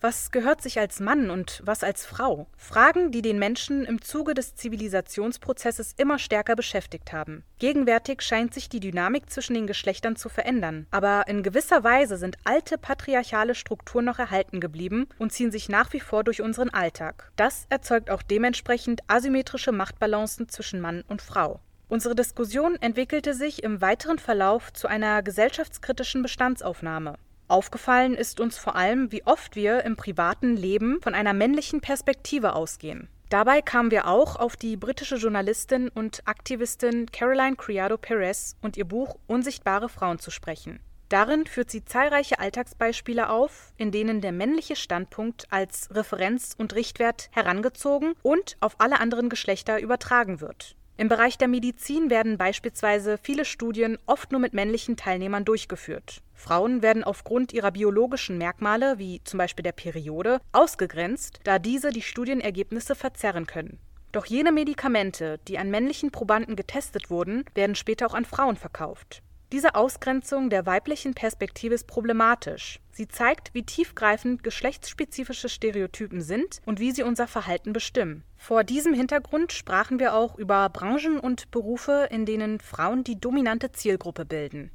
Was 0.00 0.30
gehört 0.30 0.62
sich 0.62 0.78
als 0.78 1.00
Mann 1.00 1.28
und 1.28 1.60
was 1.64 1.82
als 1.82 2.06
Frau? 2.06 2.46
Fragen, 2.56 3.10
die 3.10 3.20
den 3.20 3.40
Menschen 3.40 3.84
im 3.84 4.00
Zuge 4.00 4.32
des 4.32 4.54
Zivilisationsprozesses 4.54 5.94
immer 5.96 6.20
stärker 6.20 6.54
beschäftigt 6.54 7.12
haben. 7.12 7.42
Gegenwärtig 7.58 8.22
scheint 8.22 8.54
sich 8.54 8.68
die 8.68 8.78
Dynamik 8.78 9.28
zwischen 9.28 9.54
den 9.54 9.66
Geschlechtern 9.66 10.14
zu 10.14 10.28
verändern, 10.28 10.86
aber 10.92 11.24
in 11.26 11.42
gewisser 11.42 11.82
Weise 11.82 12.16
sind 12.16 12.36
alte 12.44 12.78
patriarchale 12.78 13.56
Strukturen 13.56 14.04
noch 14.04 14.20
erhalten 14.20 14.60
geblieben 14.60 15.08
und 15.18 15.32
ziehen 15.32 15.50
sich 15.50 15.68
nach 15.68 15.92
wie 15.92 16.00
vor 16.00 16.22
durch 16.22 16.42
unseren 16.42 16.70
Alltag. 16.70 17.32
Das 17.34 17.66
erzeugt 17.68 18.08
auch 18.08 18.22
dementsprechend 18.22 19.00
asymmetrische 19.08 19.72
Machtbalancen 19.72 20.48
zwischen 20.48 20.80
Mann 20.80 21.02
und 21.08 21.22
Frau. 21.22 21.58
Unsere 21.88 22.14
Diskussion 22.14 22.76
entwickelte 22.80 23.34
sich 23.34 23.64
im 23.64 23.80
weiteren 23.80 24.20
Verlauf 24.20 24.72
zu 24.72 24.86
einer 24.86 25.22
gesellschaftskritischen 25.22 26.22
Bestandsaufnahme. 26.22 27.14
Aufgefallen 27.48 28.14
ist 28.14 28.40
uns 28.40 28.58
vor 28.58 28.76
allem, 28.76 29.10
wie 29.10 29.24
oft 29.24 29.56
wir 29.56 29.84
im 29.84 29.96
privaten 29.96 30.54
Leben 30.54 31.00
von 31.02 31.14
einer 31.14 31.32
männlichen 31.32 31.80
Perspektive 31.80 32.54
ausgehen. 32.54 33.08
Dabei 33.30 33.62
kamen 33.62 33.90
wir 33.90 34.06
auch 34.06 34.36
auf 34.36 34.56
die 34.56 34.76
britische 34.76 35.16
Journalistin 35.16 35.88
und 35.88 36.22
Aktivistin 36.26 37.06
Caroline 37.10 37.56
Criado 37.56 37.96
Perez 37.96 38.56
und 38.60 38.76
ihr 38.76 38.86
Buch 38.86 39.16
Unsichtbare 39.26 39.88
Frauen 39.88 40.18
zu 40.18 40.30
sprechen. 40.30 40.80
Darin 41.08 41.46
führt 41.46 41.70
sie 41.70 41.84
zahlreiche 41.84 42.38
Alltagsbeispiele 42.38 43.30
auf, 43.30 43.72
in 43.78 43.92
denen 43.92 44.20
der 44.20 44.32
männliche 44.32 44.76
Standpunkt 44.76 45.46
als 45.50 45.88
Referenz 45.90 46.54
und 46.56 46.74
Richtwert 46.74 47.28
herangezogen 47.32 48.12
und 48.22 48.58
auf 48.60 48.78
alle 48.78 49.00
anderen 49.00 49.30
Geschlechter 49.30 49.80
übertragen 49.80 50.42
wird. 50.42 50.76
Im 51.00 51.08
Bereich 51.08 51.38
der 51.38 51.46
Medizin 51.46 52.10
werden 52.10 52.38
beispielsweise 52.38 53.18
viele 53.18 53.44
Studien 53.44 53.98
oft 54.06 54.32
nur 54.32 54.40
mit 54.40 54.52
männlichen 54.52 54.96
Teilnehmern 54.96 55.44
durchgeführt. 55.44 56.22
Frauen 56.34 56.82
werden 56.82 57.04
aufgrund 57.04 57.52
ihrer 57.52 57.70
biologischen 57.70 58.36
Merkmale, 58.36 58.98
wie 58.98 59.22
zum 59.22 59.38
Beispiel 59.38 59.62
der 59.62 59.70
Periode, 59.70 60.40
ausgegrenzt, 60.50 61.38
da 61.44 61.60
diese 61.60 61.90
die 61.90 62.02
Studienergebnisse 62.02 62.96
verzerren 62.96 63.46
können. 63.46 63.78
Doch 64.10 64.26
jene 64.26 64.50
Medikamente, 64.50 65.38
die 65.46 65.56
an 65.58 65.70
männlichen 65.70 66.10
Probanden 66.10 66.56
getestet 66.56 67.10
wurden, 67.10 67.44
werden 67.54 67.76
später 67.76 68.04
auch 68.08 68.14
an 68.14 68.24
Frauen 68.24 68.56
verkauft. 68.56 69.22
Diese 69.50 69.74
Ausgrenzung 69.76 70.50
der 70.50 70.66
weiblichen 70.66 71.14
Perspektive 71.14 71.74
ist 71.74 71.86
problematisch. 71.86 72.80
Sie 72.90 73.08
zeigt, 73.08 73.54
wie 73.54 73.62
tiefgreifend 73.62 74.42
geschlechtsspezifische 74.42 75.48
Stereotypen 75.48 76.20
sind 76.20 76.60
und 76.66 76.80
wie 76.80 76.92
sie 76.92 77.02
unser 77.02 77.26
Verhalten 77.26 77.72
bestimmen. 77.72 78.24
Vor 78.36 78.62
diesem 78.62 78.92
Hintergrund 78.92 79.52
sprachen 79.52 79.98
wir 80.00 80.14
auch 80.14 80.36
über 80.36 80.68
Branchen 80.68 81.18
und 81.18 81.50
Berufe, 81.50 82.08
in 82.10 82.26
denen 82.26 82.60
Frauen 82.60 83.04
die 83.04 83.18
dominante 83.18 83.72
Zielgruppe 83.72 84.26
bilden. 84.26 84.70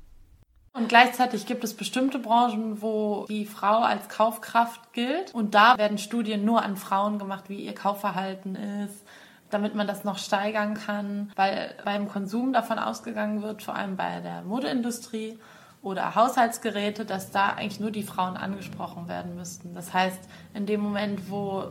Und 0.75 0.89
gleichzeitig 0.89 1.45
gibt 1.45 1.63
es 1.63 1.75
bestimmte 1.75 2.17
Branchen, 2.17 2.81
wo 2.81 3.27
die 3.29 3.45
Frau 3.45 3.81
als 3.81 4.09
Kaufkraft 4.09 4.91
gilt. 4.93 5.35
Und 5.35 5.53
da 5.53 5.77
werden 5.77 5.99
Studien 5.99 6.45
nur 6.45 6.63
an 6.63 6.77
Frauen 6.77 7.19
gemacht, 7.19 7.47
wie 7.47 7.63
ihr 7.63 7.75
Kaufverhalten 7.75 8.55
ist, 8.55 9.05
damit 9.53 9.75
man 9.75 9.87
das 9.87 10.03
noch 10.03 10.17
steigern 10.17 10.73
kann, 10.73 11.31
weil 11.35 11.75
beim 11.85 12.09
Konsum 12.09 12.53
davon 12.53 12.79
ausgegangen 12.79 13.41
wird, 13.41 13.63
vor 13.63 13.75
allem 13.75 13.95
bei 13.95 14.19
der 14.19 14.41
Modeindustrie 14.41 15.37
oder 15.81 16.15
Haushaltsgeräte, 16.15 17.05
dass 17.05 17.31
da 17.31 17.49
eigentlich 17.49 17.79
nur 17.79 17.91
die 17.91 18.03
Frauen 18.03 18.37
angesprochen 18.37 19.07
werden 19.07 19.35
müssten. 19.35 19.73
Das 19.73 19.93
heißt, 19.93 20.19
in 20.53 20.65
dem 20.65 20.79
Moment, 20.79 21.29
wo 21.29 21.65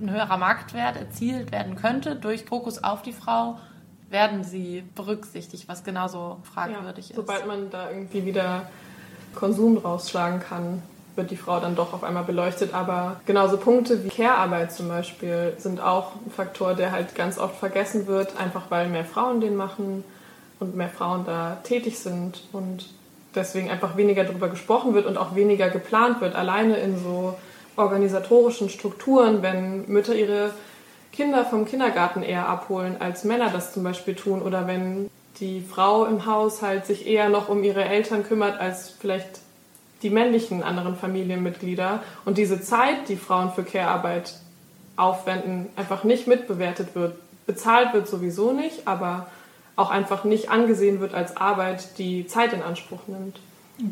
ein 0.00 0.10
höherer 0.10 0.36
Marktwert 0.36 0.96
erzielt 0.96 1.52
werden 1.52 1.74
könnte 1.74 2.16
durch 2.16 2.44
Fokus 2.44 2.82
auf 2.82 3.02
die 3.02 3.12
Frau, 3.12 3.58
werden 4.08 4.44
sie 4.44 4.84
berücksichtigt, 4.94 5.68
was 5.68 5.82
genauso 5.82 6.38
fragwürdig 6.44 7.08
ja, 7.08 7.10
ist. 7.10 7.16
Sobald 7.16 7.46
man 7.46 7.70
da 7.70 7.90
irgendwie 7.90 8.24
wieder 8.24 8.68
Konsum 9.34 9.78
rausschlagen 9.78 10.40
kann, 10.40 10.82
wird 11.16 11.30
die 11.30 11.36
Frau 11.36 11.58
dann 11.58 11.74
doch 11.74 11.92
auf 11.92 12.04
einmal 12.04 12.24
beleuchtet. 12.24 12.74
Aber 12.74 13.20
genauso 13.26 13.56
Punkte 13.56 14.04
wie 14.04 14.08
Care-Arbeit 14.08 14.72
zum 14.72 14.88
Beispiel 14.88 15.54
sind 15.58 15.80
auch 15.80 16.12
ein 16.14 16.30
Faktor, 16.30 16.74
der 16.74 16.92
halt 16.92 17.14
ganz 17.14 17.38
oft 17.38 17.56
vergessen 17.56 18.06
wird, 18.06 18.38
einfach 18.38 18.70
weil 18.70 18.88
mehr 18.88 19.04
Frauen 19.04 19.40
den 19.40 19.56
machen 19.56 20.04
und 20.60 20.76
mehr 20.76 20.88
Frauen 20.88 21.24
da 21.26 21.58
tätig 21.64 21.98
sind 21.98 22.44
und 22.52 22.86
deswegen 23.34 23.70
einfach 23.70 23.96
weniger 23.96 24.24
darüber 24.24 24.48
gesprochen 24.48 24.94
wird 24.94 25.06
und 25.06 25.18
auch 25.18 25.34
weniger 25.34 25.68
geplant 25.68 26.20
wird. 26.20 26.34
Alleine 26.34 26.76
in 26.78 26.98
so 26.98 27.36
organisatorischen 27.76 28.70
Strukturen, 28.70 29.42
wenn 29.42 29.86
Mütter 29.86 30.14
ihre 30.14 30.52
Kinder 31.12 31.44
vom 31.44 31.66
Kindergarten 31.66 32.22
eher 32.22 32.48
abholen, 32.48 32.96
als 32.98 33.24
Männer 33.24 33.50
das 33.50 33.72
zum 33.72 33.82
Beispiel 33.82 34.14
tun, 34.14 34.42
oder 34.42 34.66
wenn 34.66 35.10
die 35.40 35.60
Frau 35.60 36.06
im 36.06 36.26
Haushalt 36.26 36.86
sich 36.86 37.06
eher 37.06 37.28
noch 37.28 37.48
um 37.48 37.62
ihre 37.62 37.84
Eltern 37.84 38.22
kümmert 38.22 38.58
als 38.58 38.90
vielleicht 38.90 39.40
die 40.02 40.10
männlichen 40.10 40.62
anderen 40.62 40.96
Familienmitglieder 40.96 42.02
und 42.24 42.38
diese 42.38 42.60
Zeit, 42.60 43.08
die 43.08 43.16
Frauen 43.16 43.52
für 43.52 43.64
Care-Arbeit 43.64 44.34
aufwenden, 44.96 45.66
einfach 45.76 46.04
nicht 46.04 46.26
mitbewertet 46.26 46.94
wird. 46.94 47.16
Bezahlt 47.46 47.92
wird 47.94 48.08
sowieso 48.08 48.52
nicht, 48.52 48.86
aber 48.88 49.28
auch 49.76 49.90
einfach 49.90 50.24
nicht 50.24 50.50
angesehen 50.50 51.00
wird 51.00 51.14
als 51.14 51.36
Arbeit, 51.36 51.98
die 51.98 52.26
Zeit 52.26 52.52
in 52.52 52.62
Anspruch 52.62 53.06
nimmt. 53.06 53.38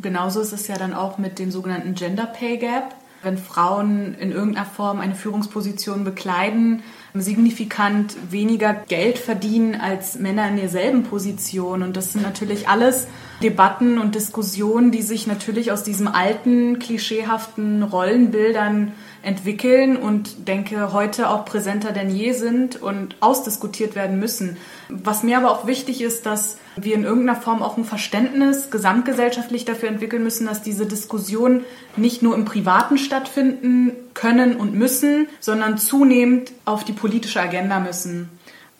Genauso 0.00 0.40
ist 0.40 0.52
es 0.52 0.66
ja 0.66 0.76
dann 0.76 0.94
auch 0.94 1.18
mit 1.18 1.38
dem 1.38 1.50
sogenannten 1.50 1.94
Gender 1.94 2.26
Pay 2.26 2.56
Gap. 2.56 2.94
Wenn 3.22 3.38
Frauen 3.38 4.14
in 4.14 4.32
irgendeiner 4.32 4.66
Form 4.66 5.00
eine 5.00 5.14
Führungsposition 5.14 6.04
bekleiden, 6.04 6.82
signifikant 7.14 8.16
weniger 8.30 8.74
Geld 8.88 9.18
verdienen 9.18 9.80
als 9.80 10.18
Männer 10.18 10.48
in 10.48 10.56
derselben 10.56 11.04
Position. 11.04 11.82
Und 11.82 11.96
das 11.96 12.12
sind 12.12 12.22
natürlich 12.22 12.68
alles 12.68 13.06
Debatten 13.44 13.98
und 13.98 14.14
Diskussionen, 14.14 14.90
die 14.90 15.02
sich 15.02 15.26
natürlich 15.26 15.70
aus 15.70 15.82
diesen 15.84 16.08
alten, 16.08 16.78
klischeehaften 16.78 17.82
Rollenbildern 17.82 18.92
entwickeln 19.22 19.98
und 19.98 20.48
denke 20.48 20.94
heute 20.94 21.28
auch 21.28 21.44
präsenter 21.44 21.92
denn 21.92 22.08
je 22.08 22.32
sind 22.32 22.80
und 22.80 23.16
ausdiskutiert 23.20 23.94
werden 23.94 24.18
müssen. 24.18 24.56
Was 24.88 25.22
mir 25.22 25.36
aber 25.36 25.50
auch 25.50 25.66
wichtig 25.66 26.00
ist, 26.00 26.24
dass 26.24 26.56
wir 26.76 26.94
in 26.94 27.04
irgendeiner 27.04 27.38
Form 27.38 27.62
auch 27.62 27.76
ein 27.76 27.84
Verständnis 27.84 28.70
gesamtgesellschaftlich 28.70 29.66
dafür 29.66 29.90
entwickeln 29.90 30.24
müssen, 30.24 30.46
dass 30.46 30.62
diese 30.62 30.86
Diskussionen 30.86 31.64
nicht 31.96 32.22
nur 32.22 32.34
im 32.34 32.46
Privaten 32.46 32.96
stattfinden 32.96 33.92
können 34.14 34.56
und 34.56 34.74
müssen, 34.74 35.28
sondern 35.38 35.76
zunehmend 35.76 36.52
auf 36.64 36.82
die 36.82 36.92
politische 36.92 37.42
Agenda 37.42 37.78
müssen. 37.78 38.30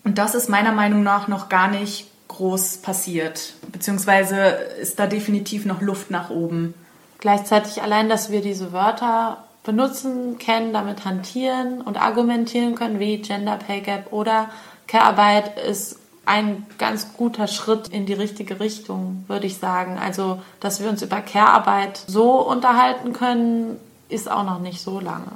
Und 0.03 0.17
das 0.17 0.33
ist 0.33 0.49
meiner 0.49 0.71
Meinung 0.71 1.03
nach 1.03 1.27
noch 1.27 1.49
gar 1.49 1.67
nicht 1.67 2.07
groß 2.35 2.77
passiert, 2.77 3.53
beziehungsweise 3.71 4.35
ist 4.81 4.99
da 4.99 5.07
definitiv 5.07 5.65
noch 5.65 5.81
Luft 5.81 6.11
nach 6.11 6.29
oben. 6.29 6.73
Gleichzeitig 7.19 7.81
allein, 7.81 8.09
dass 8.09 8.31
wir 8.31 8.41
diese 8.41 8.71
Wörter 8.71 9.45
benutzen, 9.63 10.37
kennen, 10.37 10.73
damit 10.73 11.05
hantieren 11.05 11.81
und 11.81 11.99
argumentieren 11.99 12.75
können, 12.75 12.99
wie 12.99 13.17
Gender 13.17 13.57
Pay 13.57 13.81
Gap 13.81 14.13
oder 14.13 14.49
Care-Arbeit 14.87 15.57
ist 15.57 15.99
ein 16.25 16.65
ganz 16.77 17.13
guter 17.13 17.47
Schritt 17.47 17.87
in 17.87 18.05
die 18.05 18.13
richtige 18.13 18.59
Richtung, 18.59 19.25
würde 19.27 19.47
ich 19.47 19.57
sagen. 19.57 19.97
Also, 19.97 20.41
dass 20.59 20.81
wir 20.81 20.89
uns 20.89 21.01
über 21.01 21.21
Care-Arbeit 21.21 22.03
so 22.07 22.41
unterhalten 22.41 23.13
können, 23.13 23.79
ist 24.09 24.29
auch 24.29 24.43
noch 24.43 24.59
nicht 24.59 24.81
so 24.81 24.99
lange. 24.99 25.31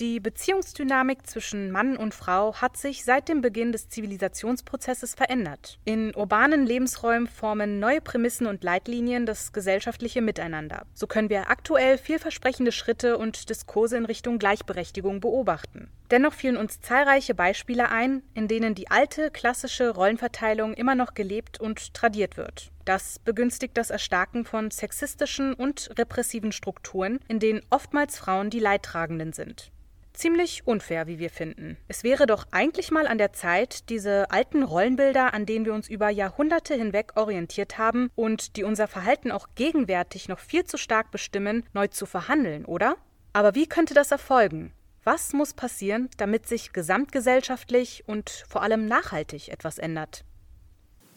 Die 0.00 0.18
Beziehungsdynamik 0.18 1.24
zwischen 1.24 1.70
Mann 1.70 1.96
und 1.96 2.14
Frau 2.14 2.56
hat 2.56 2.76
sich 2.76 3.04
seit 3.04 3.28
dem 3.28 3.40
Beginn 3.42 3.70
des 3.70 3.88
Zivilisationsprozesses 3.90 5.14
verändert. 5.14 5.78
In 5.84 6.12
urbanen 6.16 6.66
Lebensräumen 6.66 7.28
formen 7.28 7.78
neue 7.78 8.00
Prämissen 8.00 8.48
und 8.48 8.64
Leitlinien 8.64 9.24
das 9.24 9.52
gesellschaftliche 9.52 10.20
Miteinander. 10.20 10.82
So 10.94 11.06
können 11.06 11.30
wir 11.30 11.48
aktuell 11.48 11.96
vielversprechende 11.96 12.72
Schritte 12.72 13.18
und 13.18 13.48
Diskurse 13.48 13.96
in 13.96 14.04
Richtung 14.04 14.40
Gleichberechtigung 14.40 15.20
beobachten. 15.20 15.88
Dennoch 16.10 16.32
fielen 16.32 16.56
uns 16.56 16.80
zahlreiche 16.80 17.36
Beispiele 17.36 17.88
ein, 17.88 18.24
in 18.34 18.48
denen 18.48 18.74
die 18.74 18.90
alte 18.90 19.30
klassische 19.30 19.90
Rollenverteilung 19.90 20.74
immer 20.74 20.96
noch 20.96 21.14
gelebt 21.14 21.60
und 21.60 21.94
tradiert 21.94 22.36
wird. 22.36 22.72
Das 22.84 23.18
begünstigt 23.18 23.76
das 23.76 23.90
Erstarken 23.90 24.44
von 24.44 24.70
sexistischen 24.70 25.54
und 25.54 25.90
repressiven 25.98 26.52
Strukturen, 26.52 27.20
in 27.28 27.38
denen 27.38 27.62
oftmals 27.70 28.18
Frauen 28.18 28.50
die 28.50 28.60
Leidtragenden 28.60 29.32
sind. 29.32 29.70
Ziemlich 30.12 30.64
unfair, 30.64 31.08
wie 31.08 31.18
wir 31.18 31.30
finden. 31.30 31.76
Es 31.88 32.04
wäre 32.04 32.26
doch 32.26 32.46
eigentlich 32.52 32.92
mal 32.92 33.08
an 33.08 33.18
der 33.18 33.32
Zeit, 33.32 33.88
diese 33.88 34.30
alten 34.30 34.62
Rollenbilder, 34.62 35.34
an 35.34 35.44
denen 35.44 35.64
wir 35.64 35.74
uns 35.74 35.88
über 35.88 36.08
Jahrhunderte 36.08 36.74
hinweg 36.74 37.16
orientiert 37.16 37.78
haben 37.78 38.10
und 38.14 38.56
die 38.56 38.62
unser 38.62 38.86
Verhalten 38.86 39.32
auch 39.32 39.48
gegenwärtig 39.56 40.28
noch 40.28 40.38
viel 40.38 40.64
zu 40.64 40.76
stark 40.76 41.10
bestimmen, 41.10 41.64
neu 41.72 41.88
zu 41.88 42.06
verhandeln, 42.06 42.64
oder? 42.64 42.96
Aber 43.32 43.56
wie 43.56 43.66
könnte 43.66 43.94
das 43.94 44.12
erfolgen? 44.12 44.72
Was 45.02 45.32
muss 45.32 45.52
passieren, 45.52 46.08
damit 46.16 46.46
sich 46.46 46.72
gesamtgesellschaftlich 46.72 48.04
und 48.06 48.44
vor 48.48 48.62
allem 48.62 48.86
nachhaltig 48.86 49.48
etwas 49.48 49.78
ändert? 49.78 50.24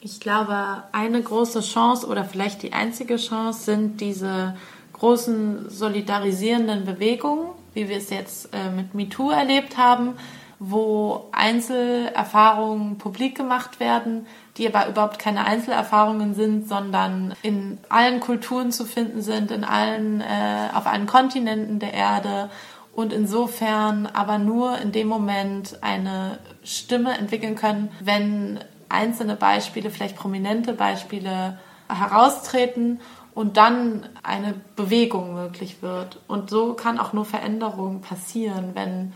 Ich 0.00 0.20
glaube, 0.20 0.84
eine 0.92 1.20
große 1.20 1.60
Chance 1.60 2.06
oder 2.06 2.24
vielleicht 2.24 2.62
die 2.62 2.72
einzige 2.72 3.16
Chance 3.16 3.64
sind 3.64 4.00
diese 4.00 4.54
großen 4.92 5.68
solidarisierenden 5.68 6.84
Bewegungen, 6.84 7.48
wie 7.74 7.88
wir 7.88 7.96
es 7.96 8.10
jetzt 8.10 8.50
äh, 8.52 8.70
mit 8.70 8.94
MeToo 8.94 9.30
erlebt 9.30 9.76
haben, 9.76 10.14
wo 10.60 11.28
Einzelerfahrungen 11.32 12.98
publik 12.98 13.36
gemacht 13.36 13.80
werden, 13.80 14.26
die 14.56 14.72
aber 14.72 14.88
überhaupt 14.88 15.18
keine 15.18 15.44
Einzelerfahrungen 15.44 16.34
sind, 16.34 16.68
sondern 16.68 17.34
in 17.42 17.78
allen 17.88 18.20
Kulturen 18.20 18.72
zu 18.72 18.84
finden 18.84 19.22
sind, 19.22 19.50
in 19.50 19.64
allen, 19.64 20.20
äh, 20.20 20.68
auf 20.74 20.86
allen 20.86 21.06
Kontinenten 21.06 21.78
der 21.78 21.94
Erde 21.94 22.50
und 22.92 23.12
insofern 23.12 24.06
aber 24.06 24.38
nur 24.38 24.78
in 24.78 24.90
dem 24.90 25.06
Moment 25.06 25.78
eine 25.82 26.38
Stimme 26.64 27.16
entwickeln 27.16 27.54
können, 27.54 27.90
wenn 28.00 28.58
einzelne 28.88 29.36
Beispiele, 29.36 29.90
vielleicht 29.90 30.16
prominente 30.16 30.72
Beispiele 30.72 31.58
heraustreten 31.88 33.00
und 33.34 33.56
dann 33.56 34.08
eine 34.22 34.54
Bewegung 34.76 35.34
möglich 35.34 35.82
wird. 35.82 36.20
Und 36.26 36.50
so 36.50 36.74
kann 36.74 36.98
auch 36.98 37.12
nur 37.12 37.24
Veränderung 37.24 38.00
passieren, 38.00 38.70
wenn 38.74 39.12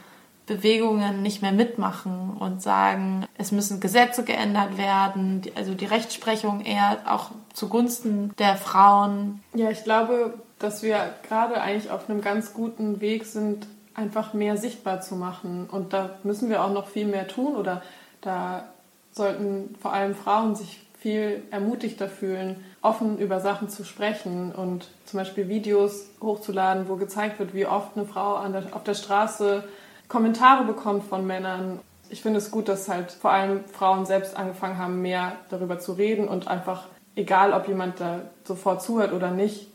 Bewegungen 0.47 1.23
nicht 1.23 1.41
mehr 1.41 1.53
mitmachen 1.53 2.37
und 2.39 2.63
sagen, 2.63 3.27
es 3.39 3.53
müssen 3.53 3.81
Gesetze 3.81 4.25
geändert 4.25 4.77
werden, 4.77 5.43
also 5.55 5.75
die 5.75 5.85
Rechtsprechung 5.85 6.63
eher 6.63 6.99
auch 7.07 7.31
zugunsten 7.53 8.33
der 8.39 8.57
Frauen. 8.57 9.41
Ja, 9.55 9.71
ich 9.71 9.85
glaube, 9.85 10.35
dass 10.59 10.83
wir 10.83 11.15
gerade 11.29 11.61
eigentlich 11.61 11.91
auf 11.91 12.09
einem 12.09 12.21
ganz 12.21 12.55
guten 12.55 13.01
Weg 13.01 13.25
sind, 13.25 13.67
einfach 13.95 14.35
mehr 14.35 14.57
sichtbar 14.57 15.01
zu 15.01 15.17
machen. 15.17 15.69
Und 15.71 15.93
da 15.93 16.11
müssen 16.23 16.49
wir 16.49 16.65
auch 16.65 16.73
noch 16.73 16.89
viel 16.89 17.07
mehr 17.07 17.29
tun 17.29 17.55
oder 17.55 17.83
da 18.21 18.65
sollten 19.13 19.75
vor 19.81 19.93
allem 19.93 20.15
Frauen 20.15 20.55
sich 20.55 20.81
viel 20.99 21.43
ermutigter 21.51 22.09
fühlen, 22.09 22.65
offen 22.81 23.19
über 23.19 23.41
Sachen 23.41 23.69
zu 23.69 23.85
sprechen 23.85 24.53
und 24.53 24.89
zum 25.05 25.19
Beispiel 25.19 25.49
Videos 25.49 26.07
hochzuladen, 26.21 26.89
wo 26.89 26.97
gezeigt 26.97 27.39
wird, 27.41 27.55
wie 27.55 27.67
oft 27.67 27.97
eine 27.97 28.07
Frau 28.07 28.41
der, 28.49 28.65
auf 28.73 28.85
der 28.85 28.95
Straße 28.95 29.65
Kommentare 30.09 30.65
bekommt 30.65 31.05
von 31.05 31.27
Männern. 31.27 31.81
Ich 32.09 32.23
finde 32.23 32.39
es 32.39 32.51
gut, 32.51 32.69
dass 32.69 32.89
halt 32.89 33.11
vor 33.11 33.33
allem 33.33 33.65
Frauen 33.65 34.07
selbst 34.07 34.37
angefangen 34.37 34.79
haben, 34.79 35.03
mehr 35.03 35.33
darüber 35.49 35.79
zu 35.79 35.93
reden 35.93 36.29
und 36.29 36.47
einfach, 36.47 36.87
egal 37.17 37.53
ob 37.53 37.67
jemand 37.67 37.99
da 37.99 38.21
sofort 38.45 38.83
zuhört 38.83 39.13
oder 39.13 39.31
nicht, 39.31 39.69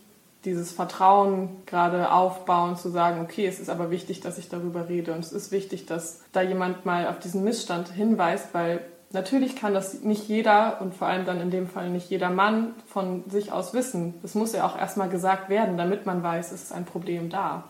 dieses 0.44 0.70
Vertrauen 0.72 1.62
gerade 1.66 2.12
aufbauen, 2.12 2.76
zu 2.76 2.88
sagen, 2.88 3.20
okay, 3.20 3.46
es 3.46 3.60
ist 3.60 3.68
aber 3.68 3.90
wichtig, 3.90 4.20
dass 4.20 4.38
ich 4.38 4.48
darüber 4.48 4.88
rede 4.88 5.12
und 5.12 5.20
es 5.20 5.32
ist 5.32 5.50
wichtig, 5.50 5.84
dass 5.84 6.20
da 6.32 6.40
jemand 6.40 6.86
mal 6.86 7.08
auf 7.08 7.18
diesen 7.18 7.44
Missstand 7.44 7.88
hinweist, 7.88 8.54
weil 8.54 8.80
Natürlich 9.10 9.56
kann 9.56 9.72
das 9.72 10.02
nicht 10.02 10.28
jeder 10.28 10.82
und 10.82 10.94
vor 10.94 11.08
allem 11.08 11.24
dann 11.24 11.40
in 11.40 11.50
dem 11.50 11.66
Fall 11.66 11.88
nicht 11.88 12.10
jeder 12.10 12.28
Mann 12.28 12.74
von 12.88 13.24
sich 13.30 13.52
aus 13.52 13.72
wissen. 13.72 14.14
Es 14.22 14.34
muss 14.34 14.52
ja 14.52 14.66
auch 14.66 14.78
erstmal 14.78 15.08
gesagt 15.08 15.48
werden, 15.48 15.78
damit 15.78 16.04
man 16.04 16.22
weiß, 16.22 16.52
es 16.52 16.64
ist 16.64 16.72
ein 16.72 16.84
Problem 16.84 17.30
da. 17.30 17.64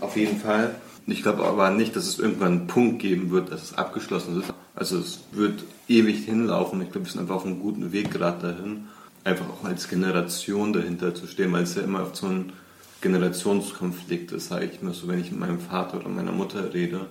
Auf 0.00 0.16
jeden 0.16 0.38
Fall. 0.38 0.74
Ich 1.06 1.22
glaube 1.22 1.44
aber 1.44 1.70
nicht, 1.70 1.96
dass 1.96 2.06
es 2.06 2.18
irgendwann 2.18 2.52
einen 2.52 2.66
Punkt 2.66 3.00
geben 3.00 3.30
wird, 3.30 3.52
dass 3.52 3.62
es 3.62 3.74
abgeschlossen 3.76 4.40
ist. 4.40 4.54
Also 4.74 4.98
es 4.98 5.20
wird 5.32 5.64
ewig 5.86 6.24
hinlaufen. 6.24 6.80
Ich 6.80 6.92
glaube, 6.92 7.06
wir 7.06 7.12
sind 7.12 7.20
einfach 7.20 7.36
auf 7.36 7.46
einem 7.46 7.60
guten 7.60 7.92
Weg 7.92 8.10
gerade 8.10 8.54
dahin. 8.54 8.88
Einfach 9.22 9.46
auch 9.50 9.64
als 9.64 9.88
Generation 9.88 10.72
dahinter 10.72 11.14
zu 11.14 11.26
stehen, 11.26 11.52
weil 11.52 11.64
es 11.64 11.74
ja 11.74 11.82
immer 11.82 12.02
auf 12.02 12.16
so 12.16 12.26
ein 12.26 12.54
Generationskonflikt 13.02 14.32
ist, 14.32 14.48
sage 14.48 14.66
ich 14.66 14.80
mal 14.80 14.94
so, 14.94 15.08
wenn 15.08 15.20
ich 15.20 15.30
mit 15.30 15.40
meinem 15.40 15.60
Vater 15.60 15.98
oder 15.98 16.08
meiner 16.08 16.32
Mutter 16.32 16.72
rede 16.72 17.06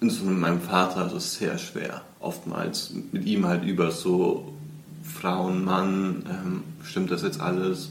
insbesondere 0.00 0.34
mit 0.34 0.40
meinem 0.40 0.60
Vater 0.60 1.06
ist 1.06 1.12
es 1.12 1.34
sehr 1.34 1.58
schwer. 1.58 2.02
Oftmals 2.20 2.92
mit 3.12 3.24
ihm 3.24 3.46
halt 3.46 3.64
über 3.64 3.90
so 3.90 4.52
Frauen, 5.02 5.64
Mann, 5.64 6.24
ähm, 6.28 6.62
stimmt 6.82 7.10
das 7.10 7.22
jetzt 7.22 7.40
alles? 7.40 7.90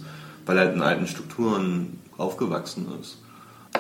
weil 0.50 0.58
er 0.58 0.66
halt 0.66 0.76
in 0.76 0.82
alten 0.82 1.06
Strukturen 1.06 2.00
aufgewachsen 2.18 2.88
ist. 3.00 3.20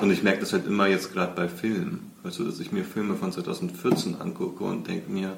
Und 0.01 0.11
ich 0.11 0.21
merke 0.21 0.41
das 0.41 0.53
halt 0.53 0.67
immer 0.67 0.85
jetzt 0.85 1.11
gerade 1.11 1.33
bei 1.35 1.49
Filmen. 1.49 2.11
Also, 2.23 2.43
dass 2.43 2.59
ich 2.59 2.71
mir 2.71 2.85
Filme 2.85 3.15
von 3.15 3.31
2014 3.31 4.21
angucke 4.21 4.63
und 4.65 4.87
denke 4.87 5.11
mir, 5.11 5.35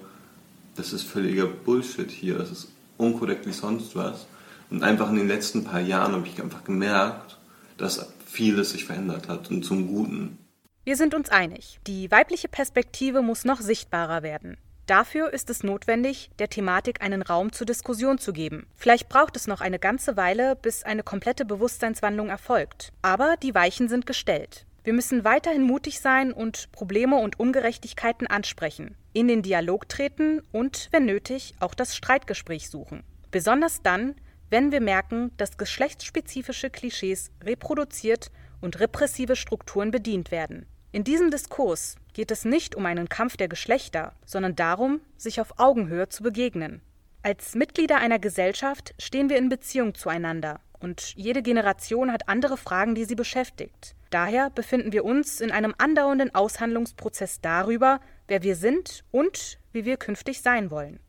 das 0.76 0.92
ist 0.92 1.04
völliger 1.04 1.46
Bullshit 1.46 2.12
hier, 2.12 2.38
das 2.38 2.52
ist 2.52 2.68
unkorrekt 2.98 3.48
wie 3.48 3.54
sonst 3.54 3.96
was. 3.96 4.26
Und 4.70 4.84
einfach 4.84 5.10
in 5.10 5.16
den 5.16 5.30
letzten 5.30 5.64
paar 5.64 5.80
Jahren 5.80 6.12
habe 6.12 6.28
ich 6.28 6.42
einfach 6.42 6.66
gemerkt, 6.66 7.38
dass 7.78 8.06
vieles 8.26 8.72
sich 8.72 8.84
verändert 8.84 9.30
hat 9.30 9.50
und 9.52 9.64
zum 9.64 9.88
Guten. 9.88 10.38
Wir 10.84 10.98
sind 10.98 11.14
uns 11.14 11.30
einig, 11.30 11.80
die 11.86 12.10
weibliche 12.10 12.48
Perspektive 12.48 13.22
muss 13.22 13.46
noch 13.46 13.62
sichtbarer 13.62 14.24
werden. 14.24 14.58
Dafür 14.88 15.32
ist 15.32 15.52
es 15.52 15.62
notwendig, 15.62 16.32
der 16.40 16.50
Thematik 16.50 17.04
einen 17.04 17.22
Raum 17.22 17.52
zur 17.52 17.68
Diskussion 17.68 18.18
zu 18.18 18.34
geben. 18.34 18.66
Vielleicht 18.76 19.08
braucht 19.08 19.36
es 19.36 19.46
noch 19.46 19.62
eine 19.62 19.78
ganze 19.78 20.18
Weile, 20.18 20.56
bis 20.56 20.82
eine 20.82 21.04
komplette 21.04 21.46
Bewusstseinswandlung 21.46 22.30
erfolgt. 22.30 22.92
Aber 23.04 23.36
die 23.44 23.54
Weichen 23.54 23.90
sind 23.90 24.08
gestellt. 24.08 24.66
Wir 24.84 24.94
müssen 24.94 25.24
weiterhin 25.24 25.62
mutig 25.62 26.00
sein 26.00 26.34
und 26.34 26.72
Probleme 26.72 27.18
und 27.18 27.40
Ungerechtigkeiten 27.40 28.26
ansprechen, 28.26 28.96
in 29.14 29.28
den 29.28 29.44
Dialog 29.44 29.88
treten 29.88 30.42
und, 30.52 30.90
wenn 30.92 31.06
nötig, 31.06 31.54
auch 31.60 31.76
das 31.76 31.96
Streitgespräch 31.96 32.72
suchen. 32.72 33.04
Besonders 33.30 33.84
dann, 33.84 34.16
wenn 34.50 34.72
wir 34.72 34.82
merken, 34.82 35.30
dass 35.38 35.60
geschlechtsspezifische 35.60 36.72
Klischees 36.72 37.30
reproduziert 37.44 38.32
und 38.62 38.80
repressive 38.80 39.36
Strukturen 39.36 39.92
bedient 39.92 40.32
werden. 40.32 40.66
In 40.94 41.04
diesem 41.04 41.32
Diskurs 41.32 41.96
geht 42.14 42.32
es 42.32 42.46
nicht 42.46 42.76
um 42.76 42.86
einen 42.86 43.10
Kampf 43.10 43.38
der 43.38 43.48
Geschlechter, 43.48 44.14
sondern 44.26 44.56
darum, 44.56 45.02
sich 45.18 45.42
auf 45.42 45.58
Augenhöhe 45.58 46.10
zu 46.10 46.24
begegnen. 46.24 46.82
Als 47.24 47.56
Mitglieder 47.56 47.98
einer 47.98 48.20
Gesellschaft 48.20 48.94
stehen 49.00 49.30
wir 49.30 49.38
in 49.38 49.50
Beziehung 49.50 49.96
zueinander 49.96 50.60
und 50.80 51.14
jede 51.16 51.42
Generation 51.42 52.12
hat 52.12 52.28
andere 52.28 52.58
Fragen, 52.58 52.96
die 52.96 53.06
sie 53.06 53.16
beschäftigt. 53.16 53.96
Daher 54.10 54.50
befinden 54.50 54.92
wir 54.92 55.06
uns 55.06 55.40
in 55.40 55.52
einem 55.52 55.74
andauernden 55.78 56.36
Aushandlungsprozess 56.36 57.40
darüber, 57.40 58.02
wer 58.28 58.44
wir 58.44 58.56
sind 58.56 59.04
und 59.12 59.60
wie 59.72 59.86
wir 59.86 59.98
künftig 59.98 60.42
sein 60.42 60.72
wollen. 60.72 61.00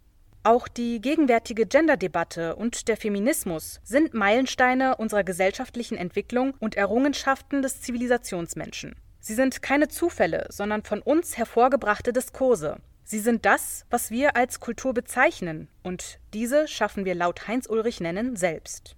Auch 0.44 0.66
die 0.66 1.00
gegenwärtige 1.00 1.66
Gender-Debatte 1.66 2.56
und 2.56 2.88
der 2.88 2.96
Feminismus 2.96 3.80
sind 3.84 4.12
Meilensteine 4.12 4.96
unserer 4.96 5.22
gesellschaftlichen 5.22 5.96
Entwicklung 5.96 6.54
und 6.58 6.74
Errungenschaften 6.74 7.62
des 7.62 7.80
Zivilisationsmenschen. 7.80 8.96
Sie 9.20 9.34
sind 9.34 9.62
keine 9.62 9.86
Zufälle, 9.86 10.46
sondern 10.50 10.82
von 10.82 11.00
uns 11.00 11.38
hervorgebrachte 11.38 12.12
Diskurse. 12.12 12.78
Sie 13.04 13.20
sind 13.20 13.44
das, 13.44 13.84
was 13.88 14.10
wir 14.10 14.34
als 14.34 14.58
Kultur 14.58 14.94
bezeichnen, 14.94 15.68
und 15.84 16.18
diese 16.34 16.66
schaffen 16.66 17.04
wir 17.04 17.14
laut 17.14 17.46
Heinz 17.46 17.68
Ulrich 17.68 18.00
Nennen 18.00 18.34
selbst. 18.34 18.96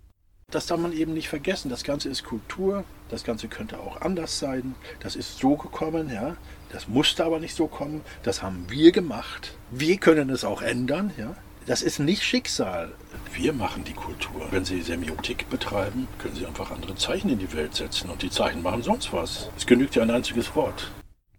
Das 0.50 0.66
darf 0.66 0.78
man 0.78 0.92
eben 0.92 1.12
nicht 1.12 1.28
vergessen. 1.28 1.68
Das 1.68 1.85
Ganze 1.85 2.09
ist 2.09 2.24
Kultur. 2.24 2.85
Das 3.11 3.24
Ganze 3.24 3.48
könnte 3.48 3.78
auch 3.80 4.00
anders 4.00 4.38
sein. 4.38 4.74
Das 5.00 5.16
ist 5.16 5.38
so 5.38 5.57
gekommen, 5.57 6.11
ja. 6.11 6.37
Das 6.75 6.89
musste 6.89 7.25
aber 7.25 7.39
nicht 7.39 7.55
so 7.55 7.69
kommen. 7.69 8.01
Das 8.25 8.43
haben 8.43 8.67
wir 8.69 8.91
gemacht. 8.91 9.57
Wir 9.71 9.97
können 9.97 10.29
es 10.29 10.45
auch 10.45 10.61
ändern, 10.61 11.13
ja. 11.17 11.37
Das 11.67 11.83
ist 11.83 12.01
nicht 12.01 12.25
Schicksal. 12.25 12.91
Wir 13.33 13.53
machen 13.53 13.85
die 13.85 13.93
Kultur. 13.93 14.49
Wenn 14.51 14.65
Sie 14.65 14.83
Semiotik 14.83 15.49
betreiben, 15.49 16.09
können 16.19 16.35
Sie 16.35 16.45
einfach 16.45 16.73
andere 16.73 16.97
Zeichen 16.97 17.31
in 17.31 17.39
die 17.39 17.53
Welt 17.53 17.77
setzen 17.77 18.11
und 18.11 18.23
die 18.23 18.29
Zeichen 18.29 18.61
machen 18.61 18.83
sonst 18.83 19.13
was. 19.13 19.51
Es 19.57 19.67
genügt 19.67 19.95
ja 19.95 20.03
ein 20.03 20.11
einziges 20.11 20.57
Wort. 20.57 20.91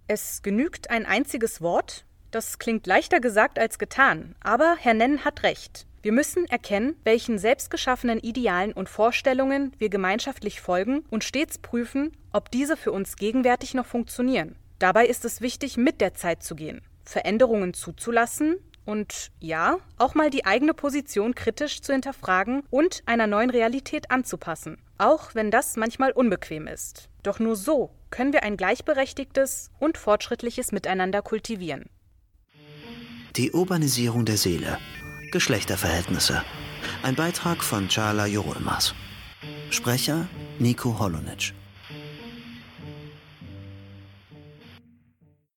Es 0.07 0.41
genügt 0.41 0.89
ein 0.89 1.05
einziges 1.05 1.59
Wort? 1.59 2.05
Das 2.31 2.57
klingt 2.57 2.87
leichter 2.87 3.19
gesagt 3.19 3.59
als 3.59 3.77
getan, 3.77 4.35
aber 4.39 4.77
Herr 4.79 4.93
Nenn 4.93 5.25
hat 5.25 5.43
recht. 5.43 5.85
Wir 6.01 6.13
müssen 6.13 6.45
erkennen, 6.45 6.95
welchen 7.03 7.39
selbstgeschaffenen 7.39 8.19
Idealen 8.19 8.71
und 8.71 8.87
Vorstellungen 8.87 9.73
wir 9.79 9.89
gemeinschaftlich 9.89 10.61
folgen 10.61 11.03
und 11.09 11.25
stets 11.25 11.57
prüfen, 11.57 12.13
ob 12.31 12.51
diese 12.51 12.77
für 12.77 12.93
uns 12.93 13.17
gegenwärtig 13.17 13.73
noch 13.73 13.85
funktionieren. 13.85 14.55
Dabei 14.79 15.05
ist 15.07 15.25
es 15.25 15.41
wichtig, 15.41 15.77
mit 15.77 16.01
der 16.01 16.13
Zeit 16.13 16.43
zu 16.43 16.55
gehen, 16.55 16.81
Veränderungen 17.03 17.73
zuzulassen 17.73 18.57
und 18.83 19.31
ja, 19.39 19.77
auch 19.97 20.15
mal 20.15 20.29
die 20.29 20.45
eigene 20.45 20.73
Position 20.73 21.33
kritisch 21.33 21.81
zu 21.81 21.93
hinterfragen 21.93 22.63
und 22.69 23.01
einer 23.05 23.27
neuen 23.27 23.49
Realität 23.49 24.11
anzupassen, 24.11 24.77
auch 24.97 25.33
wenn 25.33 25.49
das 25.49 25.75
manchmal 25.75 26.11
unbequem 26.11 26.67
ist. 26.67 27.09
Doch 27.23 27.39
nur 27.39 27.55
so 27.55 27.91
können 28.11 28.33
wir 28.33 28.43
ein 28.43 28.57
gleichberechtigtes 28.57 29.71
und 29.79 29.97
fortschrittliches 29.97 30.71
Miteinander 30.71 31.21
kultivieren. 31.21 31.89
Die 33.35 33.51
Urbanisierung 33.51 34.25
der 34.25 34.37
Seele 34.37 34.77
Geschlechterverhältnisse. 35.31 36.43
Ein 37.03 37.15
Beitrag 37.15 37.61
von 37.61 37.89
Charla 37.89 38.25
Jorolmas. 38.25 38.95
Sprecher 39.69 40.27
Nico 40.59 40.97
Holonitsch. 40.97 41.53